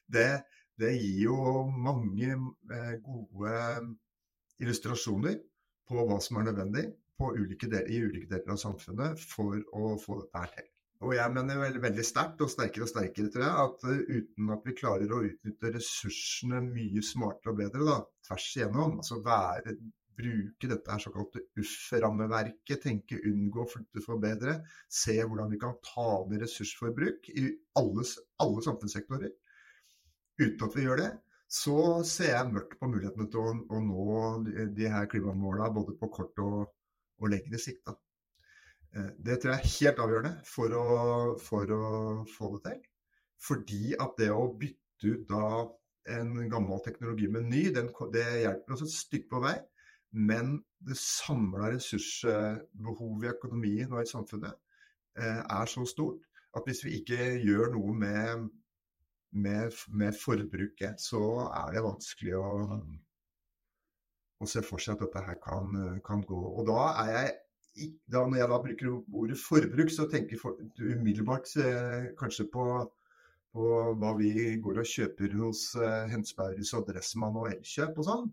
Det, 0.07 0.27
det 0.79 0.93
gir 0.99 1.23
jo 1.29 1.39
mange 1.71 2.33
eh, 2.36 2.95
gode 3.05 3.55
illustrasjoner 4.60 5.39
på 5.88 6.07
hva 6.07 6.19
som 6.19 6.41
er 6.41 6.49
nødvendig 6.49 6.89
ulike 7.17 7.65
deler, 7.65 7.88
i 7.89 8.03
ulike 8.03 8.29
deler 8.29 8.53
av 8.53 8.60
samfunnet 8.62 9.17
for 9.17 9.57
å 9.73 9.95
få 10.01 10.19
dette 10.21 10.43
til. 10.53 10.67
Og 11.05 11.13
jeg 11.13 11.33
mener 11.33 11.60
veldig, 11.62 11.81
veldig 11.83 12.03
sterkt, 12.05 12.41
og 12.41 12.49
sterkere 12.49 12.88
og 12.88 12.89
sterkere, 12.89 13.29
tror 13.33 13.43
jeg, 13.45 13.65
at 13.67 13.83
uh, 13.86 14.15
uten 14.17 14.53
at 14.55 14.63
vi 14.65 14.73
klarer 14.79 15.13
å 15.13 15.21
utnytte 15.27 15.73
ressursene 15.75 16.63
mye 16.65 17.03
smartere 17.05 17.53
og 17.53 17.60
bedre 17.60 17.86
da, 17.86 17.97
tvers 18.25 18.47
igjennom, 18.55 18.95
altså 19.03 19.19
være, 19.25 19.75
bruke 20.17 20.69
dette 20.71 20.89
her 20.89 21.01
såkalte 21.03 21.43
UFF-rammeverket, 21.60 22.81
tenke 22.81 23.19
unngå, 23.29 23.67
flytte, 23.69 24.01
forbedre, 24.01 24.55
se 24.89 25.19
hvordan 25.21 25.53
vi 25.53 25.60
kan 25.62 25.77
ta 25.86 26.07
ned 26.29 26.41
ressursforbruk 26.41 27.29
i 27.36 27.45
alle, 27.77 28.07
alle 28.41 28.65
samfunnssektorer, 28.65 29.36
uten 30.41 30.65
at 30.65 30.77
vi 30.79 30.88
gjør 30.88 31.03
det, 31.03 31.12
så 31.47 31.77
ser 32.07 32.33
jeg 32.33 32.51
mørkt 32.51 32.75
på 32.81 32.89
mulighetene 32.89 33.29
til 33.31 33.45
å, 33.45 33.53
å 33.77 33.83
nå 33.83 34.17
de, 34.49 34.89
her 34.91 35.07
klimamålene 35.12 35.69
både 35.77 35.95
på 36.01 36.10
kort 36.17 36.41
og, 36.43 36.73
og 37.21 37.31
lengre 37.31 37.62
sikt. 37.62 37.86
Da. 37.86 37.95
Eh, 38.95 39.10
det 39.26 39.39
tror 39.41 39.54
jeg 39.54 39.60
er 39.63 39.73
helt 39.73 40.04
avgjørende 40.04 40.34
for 40.47 40.76
å, 40.78 40.86
for 41.41 41.73
å, 41.73 41.88
få 42.32 42.52
det 42.56 42.62
til. 42.67 42.86
Fordi 43.47 43.82
at 44.02 44.15
det 44.19 44.30
å 44.34 44.47
bytte 44.58 45.13
ut 45.13 45.26
da 45.30 45.47
en 46.17 46.38
gammel 46.50 46.80
teknologi 46.86 47.28
med 47.30 47.50
ny, 47.52 47.67
den, 47.76 47.89
det 48.13 48.26
hjelper 48.43 48.76
oss 48.76 48.86
et 48.86 48.93
stykke 48.93 49.32
på 49.34 49.41
vei. 49.43 49.58
Men 50.17 50.56
det 50.88 50.95
samla 50.97 51.73
ressursbehovet 51.73 53.28
i 53.28 53.34
økonomien 53.34 53.91
og 53.91 54.02
i 54.02 54.10
samfunnet 54.10 54.56
eh, 55.19 55.41
er 55.43 55.69
så 55.69 55.84
stort 55.89 56.23
at 56.56 56.65
hvis 56.65 56.86
vi 56.86 56.95
ikke 57.02 57.36
gjør 57.43 57.73
noe 57.76 57.93
med, 57.93 58.47
med, 59.36 59.76
med 59.91 60.15
forbruket, 60.17 61.02
så 61.04 61.21
er 61.50 61.76
det 61.76 61.84
vanskelig 61.86 62.38
å, 62.39 62.47
å, 64.39 64.47
se 64.50 64.63
for 64.65 64.82
seg 64.82 64.95
at 64.95 65.04
dette 65.06 65.26
her 65.28 65.38
kan, 65.43 65.76
kan 66.08 66.23
gå. 66.26 66.39
Og 66.56 66.65
da 66.71 66.80
er 67.04 67.12
jeg 67.13 67.36
da, 68.07 68.23
når 68.23 68.39
jeg 68.39 68.49
da 68.51 68.59
bruker 68.63 68.93
ordet 69.21 69.39
forbruk, 69.41 69.91
så 69.93 70.07
tenker 70.11 70.39
du 70.77 70.83
umiddelbart 70.93 71.51
eh, 71.61 72.07
kanskje 72.19 72.47
på, 72.53 72.65
på, 73.53 73.69
hva 74.01 74.13
vi 74.19 74.31
går 74.63 74.81
og 74.81 74.91
kjøper 74.91 75.37
hos 75.41 75.69
eh, 75.79 76.09
Hensbergs 76.11 76.73
og 76.77 76.87
Dressmann 76.89 77.37
og 77.39 77.51
Elkjøp 77.51 78.01
og 78.01 78.09
sånn. 78.09 78.27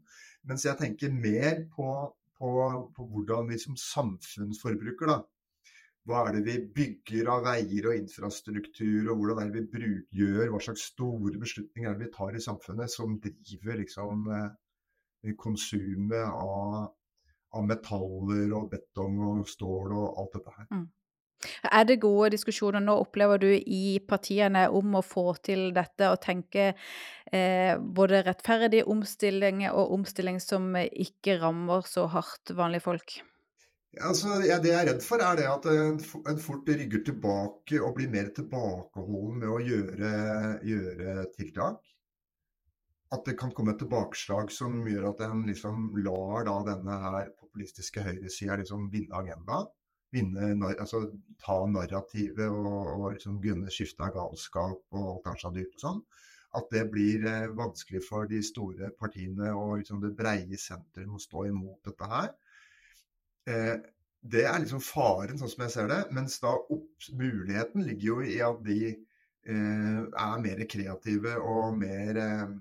Mens 0.48 0.66
jeg 0.66 0.80
tenker 0.80 1.14
mer 1.14 1.64
på, 1.74 1.90
på, 2.38 2.50
på 2.96 3.08
hvordan 3.12 3.52
vi 3.52 3.60
som 3.60 3.78
samfunn 3.80 4.56
forbruker, 4.60 5.12
da. 5.12 5.20
Hva 6.04 6.26
er 6.28 6.36
det 6.36 6.42
vi 6.44 6.56
bygger 6.76 7.30
av 7.32 7.46
veier 7.46 7.86
og 7.88 7.96
infrastruktur, 7.96 9.06
og 9.08 9.22
hvordan 9.22 9.38
er 9.40 9.52
det 9.52 9.62
vi 9.62 9.78
bruk, 9.78 10.02
gjør, 10.12 10.50
hva 10.52 10.60
slags 10.66 10.90
store 10.90 11.38
beslutninger 11.40 11.88
er 11.88 11.96
det 11.96 12.10
vi 12.10 12.16
tar 12.16 12.36
i 12.36 12.42
samfunnet 12.44 12.92
som 12.92 13.16
driver 13.24 13.80
liksom 13.80 14.28
eh, 14.28 15.32
konsumet 15.40 16.28
av 16.28 16.92
av 17.54 17.64
metaller 17.68 18.52
og 18.56 18.68
betong 18.72 19.18
og 19.30 19.48
stål 19.48 19.94
og 19.94 20.20
alt 20.20 20.38
dette 20.38 20.54
her. 20.58 20.68
Mm. 20.72 20.84
Er 21.68 21.84
det 21.84 22.00
gode 22.00 22.30
diskusjoner 22.32 22.80
nå, 22.80 22.94
opplever 23.04 23.40
du, 23.42 23.50
i 23.52 23.98
partiene 24.08 24.64
om 24.72 24.96
å 24.96 25.04
få 25.04 25.34
til 25.44 25.66
dette 25.76 26.08
og 26.08 26.22
tenke 26.24 26.70
eh, 26.70 27.74
både 27.76 28.22
rettferdig 28.24 28.84
omstilling 28.88 29.66
og 29.68 29.92
omstilling 29.98 30.40
som 30.40 30.72
ikke 30.78 31.38
rammer 31.42 31.84
så 31.88 32.06
hardt 32.14 32.54
vanlige 32.56 32.86
folk? 32.86 33.18
Altså, 34.02 34.40
jeg, 34.42 34.58
det 34.64 34.72
jeg 34.72 34.80
er 34.80 34.88
redd 34.88 35.04
for, 35.06 35.22
er 35.22 35.36
det 35.38 35.44
at 35.46 35.66
en, 35.70 36.00
en, 36.26 36.38
fort 36.42 36.66
rygger 36.66 37.04
tilbake 37.06 37.78
og 37.78 37.92
blir 37.98 38.10
mer 38.10 38.32
tilbakeholden 38.34 39.36
med 39.42 39.52
å 39.52 39.60
gjøre, 39.62 40.14
gjøre 40.66 41.28
tiltak 41.36 41.82
at 43.14 43.24
det 43.28 43.36
kan 43.38 43.52
komme 43.54 43.74
et 43.74 43.82
tilbakeslag 43.82 44.50
som 44.50 44.80
gjør 44.88 45.12
at 45.12 45.22
en 45.26 45.44
liksom 45.46 45.92
lar 46.02 46.46
da 46.48 46.56
denne 46.66 46.98
her 47.04 47.28
populistiske 47.54 48.02
høyresida 48.02 48.58
liksom 48.58 48.90
vinne 48.90 49.14
agenda. 49.14 49.62
Vinne, 50.14 50.52
altså 50.78 51.06
ta 51.42 51.56
narrativet 51.66 52.50
og, 52.50 52.90
og 52.98 53.12
liksom 53.14 53.40
grunne 53.42 53.70
skifte 53.70 54.02
av 54.02 54.14
galskap 54.14 54.82
og 54.94 55.08
alt 55.12 55.30
er 55.30 55.40
så 55.40 55.50
dyrt 55.54 55.74
og 55.78 55.84
sånn. 55.86 56.00
At 56.54 56.68
det 56.70 56.84
blir 56.90 57.24
eh, 57.26 57.48
vanskelig 57.50 58.02
for 58.06 58.28
de 58.30 58.38
store 58.42 58.92
partiene 58.98 59.50
og 59.54 59.80
liksom 59.80 60.02
det 60.02 60.12
breie 60.14 60.58
sentrum 60.58 61.16
å 61.16 61.22
stå 61.22 61.48
imot 61.48 61.88
dette 61.88 62.10
her. 62.10 62.28
Eh, 63.50 63.74
det 64.24 64.44
er 64.48 64.60
liksom 64.62 64.80
faren, 64.80 65.38
sånn 65.38 65.50
som 65.50 65.64
jeg 65.66 65.74
ser 65.74 65.90
det. 65.90 66.00
Mens 66.14 66.38
da 66.42 66.54
opp, 66.54 67.08
muligheten 67.10 67.82
ligger 67.86 68.06
jo 68.06 68.20
i 68.22 68.38
at 68.46 68.62
de 68.66 68.78
eh, 68.94 69.98
er 69.98 70.44
mer 70.46 70.62
kreative 70.70 71.34
og 71.42 71.74
mer 71.78 72.22
eh, 72.22 72.54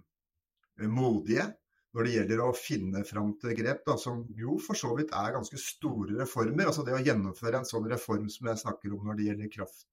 modige 0.89 1.51
når 1.93 2.07
det 2.07 2.13
gjelder 2.15 2.41
å 2.41 2.53
finne 2.57 3.03
fram 3.05 3.35
til 3.41 3.53
grep, 3.57 3.83
da, 3.85 3.97
som 4.01 4.23
jo 4.37 4.57
for 4.61 4.77
så 4.77 4.93
vidt 4.97 5.13
er 5.13 5.35
ganske 5.35 5.59
store 5.61 6.17
reformer. 6.23 6.69
Altså 6.69 6.85
det 6.87 6.95
å 6.97 7.03
gjennomføre 7.05 7.61
en 7.61 7.69
sånn 7.69 7.85
reform 7.91 8.25
som 8.33 8.49
jeg 8.49 8.63
snakker 8.63 8.95
om 8.95 9.05
når 9.05 9.19
det 9.19 9.27
gjelder 9.27 9.51
kraft, 9.53 9.85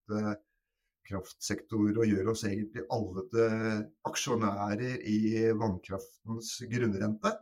kraftsektor, 1.11 1.91
og 1.93 2.09
gjør 2.09 2.33
oss 2.33 2.47
egentlig 2.49 2.87
alle 2.95 3.27
til 3.33 3.85
aksjonærer 4.09 5.05
i 5.11 5.21
vannkraftens 5.61 6.55
grunnrente. 6.71 7.35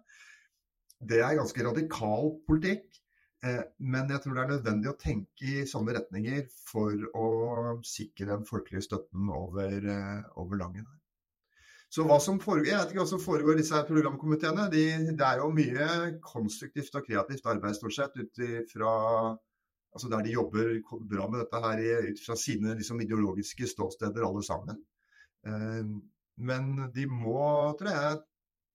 Det 0.98 1.20
er 1.22 1.38
ganske 1.38 1.66
radikal 1.66 2.34
politikk. 2.48 2.88
Eh, 3.46 3.60
men 3.78 4.08
jeg 4.10 4.22
tror 4.24 4.34
det 4.34 4.42
er 4.42 4.52
nødvendig 4.56 4.90
å 4.90 4.98
tenke 4.98 5.46
i 5.46 5.66
sånne 5.70 5.94
retninger 5.94 6.48
for 6.66 7.04
å 7.14 7.28
sikre 7.86 8.32
den 8.32 8.46
folkelige 8.48 8.88
støtten 8.88 9.28
over, 9.30 9.76
eh, 9.78 10.24
over 10.42 10.58
Langen. 10.58 10.88
Så 11.88 12.04
hva 12.04 12.18
som 12.20 12.36
foregår, 12.40 12.66
Jeg 12.68 12.78
vet 12.78 12.90
ikke 12.92 13.00
hva 13.00 13.08
som 13.08 13.20
foregår 13.22 13.56
i 13.56 13.62
disse 13.62 13.78
programkomiteene. 13.88 14.68
De, 14.72 14.82
det 15.16 15.24
er 15.24 15.40
jo 15.40 15.48
mye 15.56 15.86
konstruktivt 16.20 16.98
og 17.00 17.06
kreativt 17.06 17.48
arbeid 17.48 17.78
stort 17.78 17.96
sett 17.96 18.18
ut 18.20 18.42
fra 18.68 18.92
altså 19.96 20.10
der 20.12 20.24
de 20.26 20.34
jobber 20.34 20.72
bra 21.10 21.26
med 21.30 21.40
dette 21.42 21.60
her 21.64 22.10
ut 22.12 22.22
fra 22.22 22.36
sine 22.38 22.74
liksom, 22.78 23.00
ideologiske 23.00 23.66
ståsteder 23.72 24.26
alle 24.26 24.44
sammen. 24.44 24.80
Eh, 25.46 25.84
men 26.48 26.70
de 26.94 27.06
må, 27.10 27.40
tror 27.78 27.90
jeg, 27.90 28.18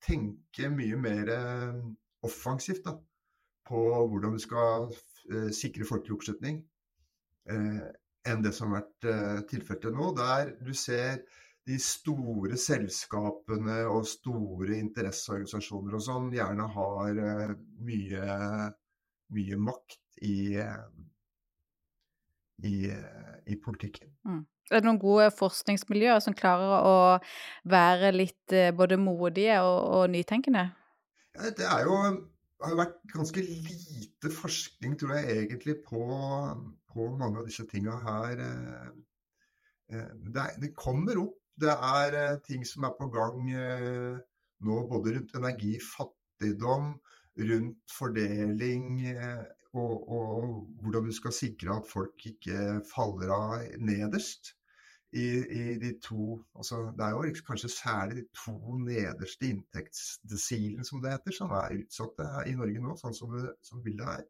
tenke 0.04 0.70
mye 0.74 1.00
mer 1.00 1.32
offensivt 2.28 2.84
da, 2.88 2.98
på 3.68 3.84
hvordan 4.12 4.36
du 4.36 4.42
skal 4.44 4.90
eh, 5.32 5.52
sikre 5.56 5.88
folkelig 5.88 6.18
oppslutning, 6.18 6.60
eh, 7.52 7.84
enn 8.28 8.44
det 8.44 8.52
som 8.56 8.74
har 8.74 8.84
vært 8.84 9.48
tilfellet 9.52 9.96
nå. 9.96 10.12
Der 10.18 10.54
du 10.64 10.74
ser 10.76 11.24
de 11.68 11.78
store 11.80 12.58
selskapene 12.60 13.84
og 13.88 14.08
store 14.10 14.78
interesseorganisasjoner 14.82 15.98
og 15.98 16.04
sånn 16.04 16.32
gjerne 16.36 16.68
har 16.76 17.22
uh, 17.24 17.54
mye, 17.88 18.40
mye, 19.38 19.60
makt 19.70 20.20
i, 20.28 20.58
i, 22.68 22.76
i 22.90 23.60
politikken. 23.64 24.12
Mm. 24.28 24.44
Er 24.72 24.80
det 24.80 24.88
noen 24.88 25.02
gode 25.02 25.32
forskningsmiljøer 25.36 26.22
som 26.24 26.36
klarer 26.38 26.86
å 26.88 26.98
være 27.68 28.14
litt 28.16 28.54
både 28.78 28.96
modige 29.00 29.58
og, 29.64 29.80
og 29.98 30.06
nytenkende? 30.14 30.70
Ja, 31.36 31.50
det 31.58 31.68
er 31.68 31.84
jo 31.88 31.98
har 32.64 32.80
vært 32.80 33.00
ganske 33.12 33.44
lite 33.44 34.32
forskning, 34.32 34.98
tror 35.00 35.18
jeg, 35.18 35.38
egentlig 35.46 35.78
på, 35.86 36.04
på 36.92 37.08
mange 37.20 37.42
av 37.42 37.48
disse 37.50 37.66
tinga 37.70 37.98
her. 38.06 38.44
Det, 39.90 40.40
er, 40.40 40.54
det, 40.62 40.72
kommer 40.78 41.20
opp 41.26 41.43
det 41.62 41.74
er 41.74 42.18
eh, 42.20 42.38
ting 42.48 42.64
som 42.66 42.88
er 42.88 42.96
på 42.98 43.10
gang 43.14 43.50
eh, 43.52 44.16
nå, 44.66 44.78
både 44.90 45.18
rundt 45.18 45.36
energi, 45.38 45.76
fattigdom, 45.84 46.94
rundt 47.52 47.94
fordeling 47.98 49.06
eh, 49.12 49.44
og, 49.74 50.10
og, 50.10 50.50
hvordan 50.82 51.08
du 51.10 51.14
skal 51.16 51.34
sikre 51.34 51.78
at 51.78 51.90
folk 51.90 52.28
ikke 52.30 52.82
faller 52.90 53.34
av 53.34 53.64
nederst. 53.82 54.56
I, 55.14 55.28
i 55.46 55.64
de 55.78 55.92
to, 56.02 56.40
altså 56.58 56.88
Det 56.98 57.06
er 57.06 57.12
jo 57.14 57.42
kanskje 57.46 57.70
særlig 57.70 58.16
de 58.16 58.24
to 58.34 58.78
nederste 58.82 59.46
inntektsdesilene, 59.46 60.86
som 60.86 61.04
det 61.04 61.12
heter, 61.14 61.36
som 61.38 61.54
er 61.54 61.76
utsatte 61.84 62.26
i 62.50 62.56
Norge 62.58 62.82
nå, 62.82 62.96
sånn 62.98 63.14
som, 63.14 63.36
det, 63.38 63.52
som 63.62 63.84
bildet 63.86 64.10
er. 64.10 64.24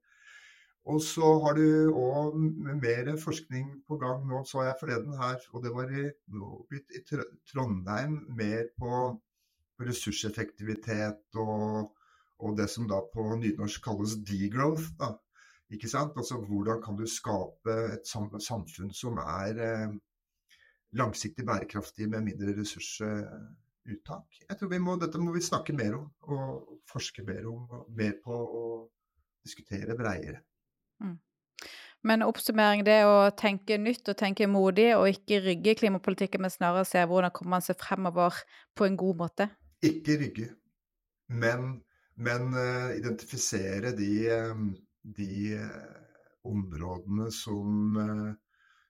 Og 0.92 1.00
så 1.00 1.28
har 1.46 1.56
du 1.56 1.94
òg 1.96 2.36
mer 2.82 3.14
forskning 3.20 3.70
på 3.88 3.98
gang 4.02 4.26
nå, 4.28 4.42
så 4.44 4.66
jeg 4.68 4.80
forleden 4.82 5.16
her, 5.16 5.40
og 5.56 5.64
det 5.64 5.72
var 5.72 5.92
i, 5.96 6.10
i 6.98 7.02
Trondheim, 7.52 8.18
mer 8.36 8.68
på 8.80 9.04
ressurseffektivitet 9.84 11.40
og, 11.40 11.94
og, 12.40 12.58
det 12.60 12.68
som 12.72 12.88
da 12.90 13.00
på 13.14 13.30
nynorsk 13.40 13.84
kalles 13.88 14.18
degrowth. 14.28 14.92
Da. 15.00 15.14
Ikke 15.74 15.90
sant? 15.90 16.20
Altså 16.20 16.42
hvordan 16.44 16.84
kan 16.84 17.00
du 17.00 17.08
skape 17.10 17.78
et 17.96 18.12
samfunn 18.12 18.92
som 18.94 19.18
er 19.24 19.64
eh, 19.64 19.96
langsiktig 21.00 21.46
bærekraftig 21.48 22.10
med 22.10 22.28
mindre 22.28 22.54
ressursuttak. 22.60 24.40
Jeg 24.50 24.58
tror 24.60 24.80
må, 24.80 24.98
Dette 25.02 25.22
må 25.22 25.34
vi 25.34 25.42
snakke 25.42 25.76
mer 25.76 25.98
om 25.98 26.10
og 26.30 26.80
forske 26.90 27.26
mer 27.26 27.48
om, 27.50 27.86
mer 27.90 28.20
på 28.24 28.36
og 28.36 28.90
diskutere 29.44 29.98
bredere. 29.98 30.44
Mm. 31.02 31.18
Men 32.04 32.26
oppsummering, 32.26 32.84
det 32.84 33.00
å 33.08 33.30
tenke 33.40 33.78
nytt 33.80 34.10
og 34.12 34.18
tenke 34.20 34.48
modig, 34.52 34.90
og 34.98 35.08
ikke 35.08 35.40
rygge 35.46 35.78
klimapolitikken, 35.80 36.44
men 36.44 36.52
snarere 36.52 36.84
se 36.88 37.04
hvordan 37.08 37.32
kommer 37.32 37.56
man 37.56 37.64
seg 37.64 37.80
fremover 37.80 38.42
på 38.76 38.88
en 38.90 38.98
god 39.00 39.22
måte? 39.22 39.48
Ikke 39.84 40.18
rygge, 40.20 40.50
men, 41.32 41.78
men 42.20 42.52
uh, 42.58 42.92
identifisere 42.98 43.94
de, 43.96 44.12
uh, 44.36 44.66
de 45.16 45.32
uh, 45.64 45.96
områdene 46.52 47.30
som 47.32 47.96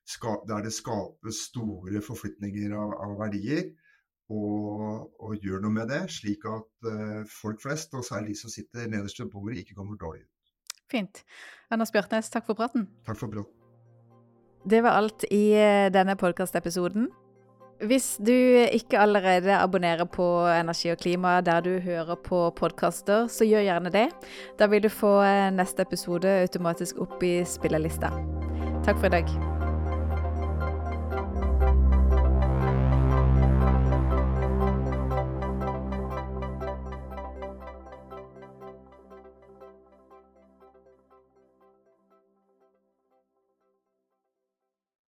ska, 0.10 0.40
der 0.50 0.66
det 0.66 0.74
skapes 0.74 1.46
store 1.52 2.02
forflytninger 2.02 2.74
av, 2.74 2.98
av 2.98 3.18
verdier. 3.22 3.70
Og, 4.34 5.12
og, 5.22 5.36
gjør 5.44 5.62
noe 5.62 5.76
med 5.76 5.92
det, 5.92 6.00
slik 6.10 6.48
at 6.50 6.88
folk 7.30 7.60
flest, 7.62 7.94
og 7.94 8.06
særlig 8.08 8.34
de 8.34 8.40
som 8.40 8.50
sitter 8.50 8.88
nederst 8.90 9.20
ved 9.20 9.30
bordet, 9.30 9.60
ikke 9.62 9.76
kommer 9.78 10.00
dårlig 10.02 10.24
ut. 10.24 10.33
Fint. 10.94 11.24
Anders 11.74 11.92
Bjartnes, 11.94 12.30
takk 12.34 12.48
for 12.50 12.60
praten. 12.60 12.88
Takk 13.08 13.20
for 13.20 13.34
praten. 13.34 13.50
Det 14.64 14.80
var 14.86 14.96
alt 15.02 15.26
i 15.34 15.52
eh, 15.60 15.90
denne 15.92 16.16
podkastepisoden. 16.16 17.10
Hvis 17.84 18.14
du 18.24 18.32
ikke 18.72 19.00
allerede 19.02 19.58
abonnerer 19.58 20.06
på 20.08 20.24
Energi 20.48 20.94
og 20.94 21.02
klima 21.02 21.42
der 21.44 21.66
du 21.66 21.72
hører 21.84 22.16
på 22.16 22.46
podkaster, 22.56 23.28
så 23.28 23.44
gjør 23.44 23.66
gjerne 23.68 23.92
det. 23.92 24.06
Da 24.60 24.70
vil 24.72 24.86
du 24.86 24.92
få 24.94 25.18
eh, 25.26 25.50
neste 25.52 25.84
episode 25.84 26.38
automatisk 26.46 27.02
opp 27.04 27.24
i 27.24 27.42
spillerlista. 27.44 28.14
Takk 28.86 29.02
for 29.02 29.12
i 29.12 29.18
dag. 29.18 29.53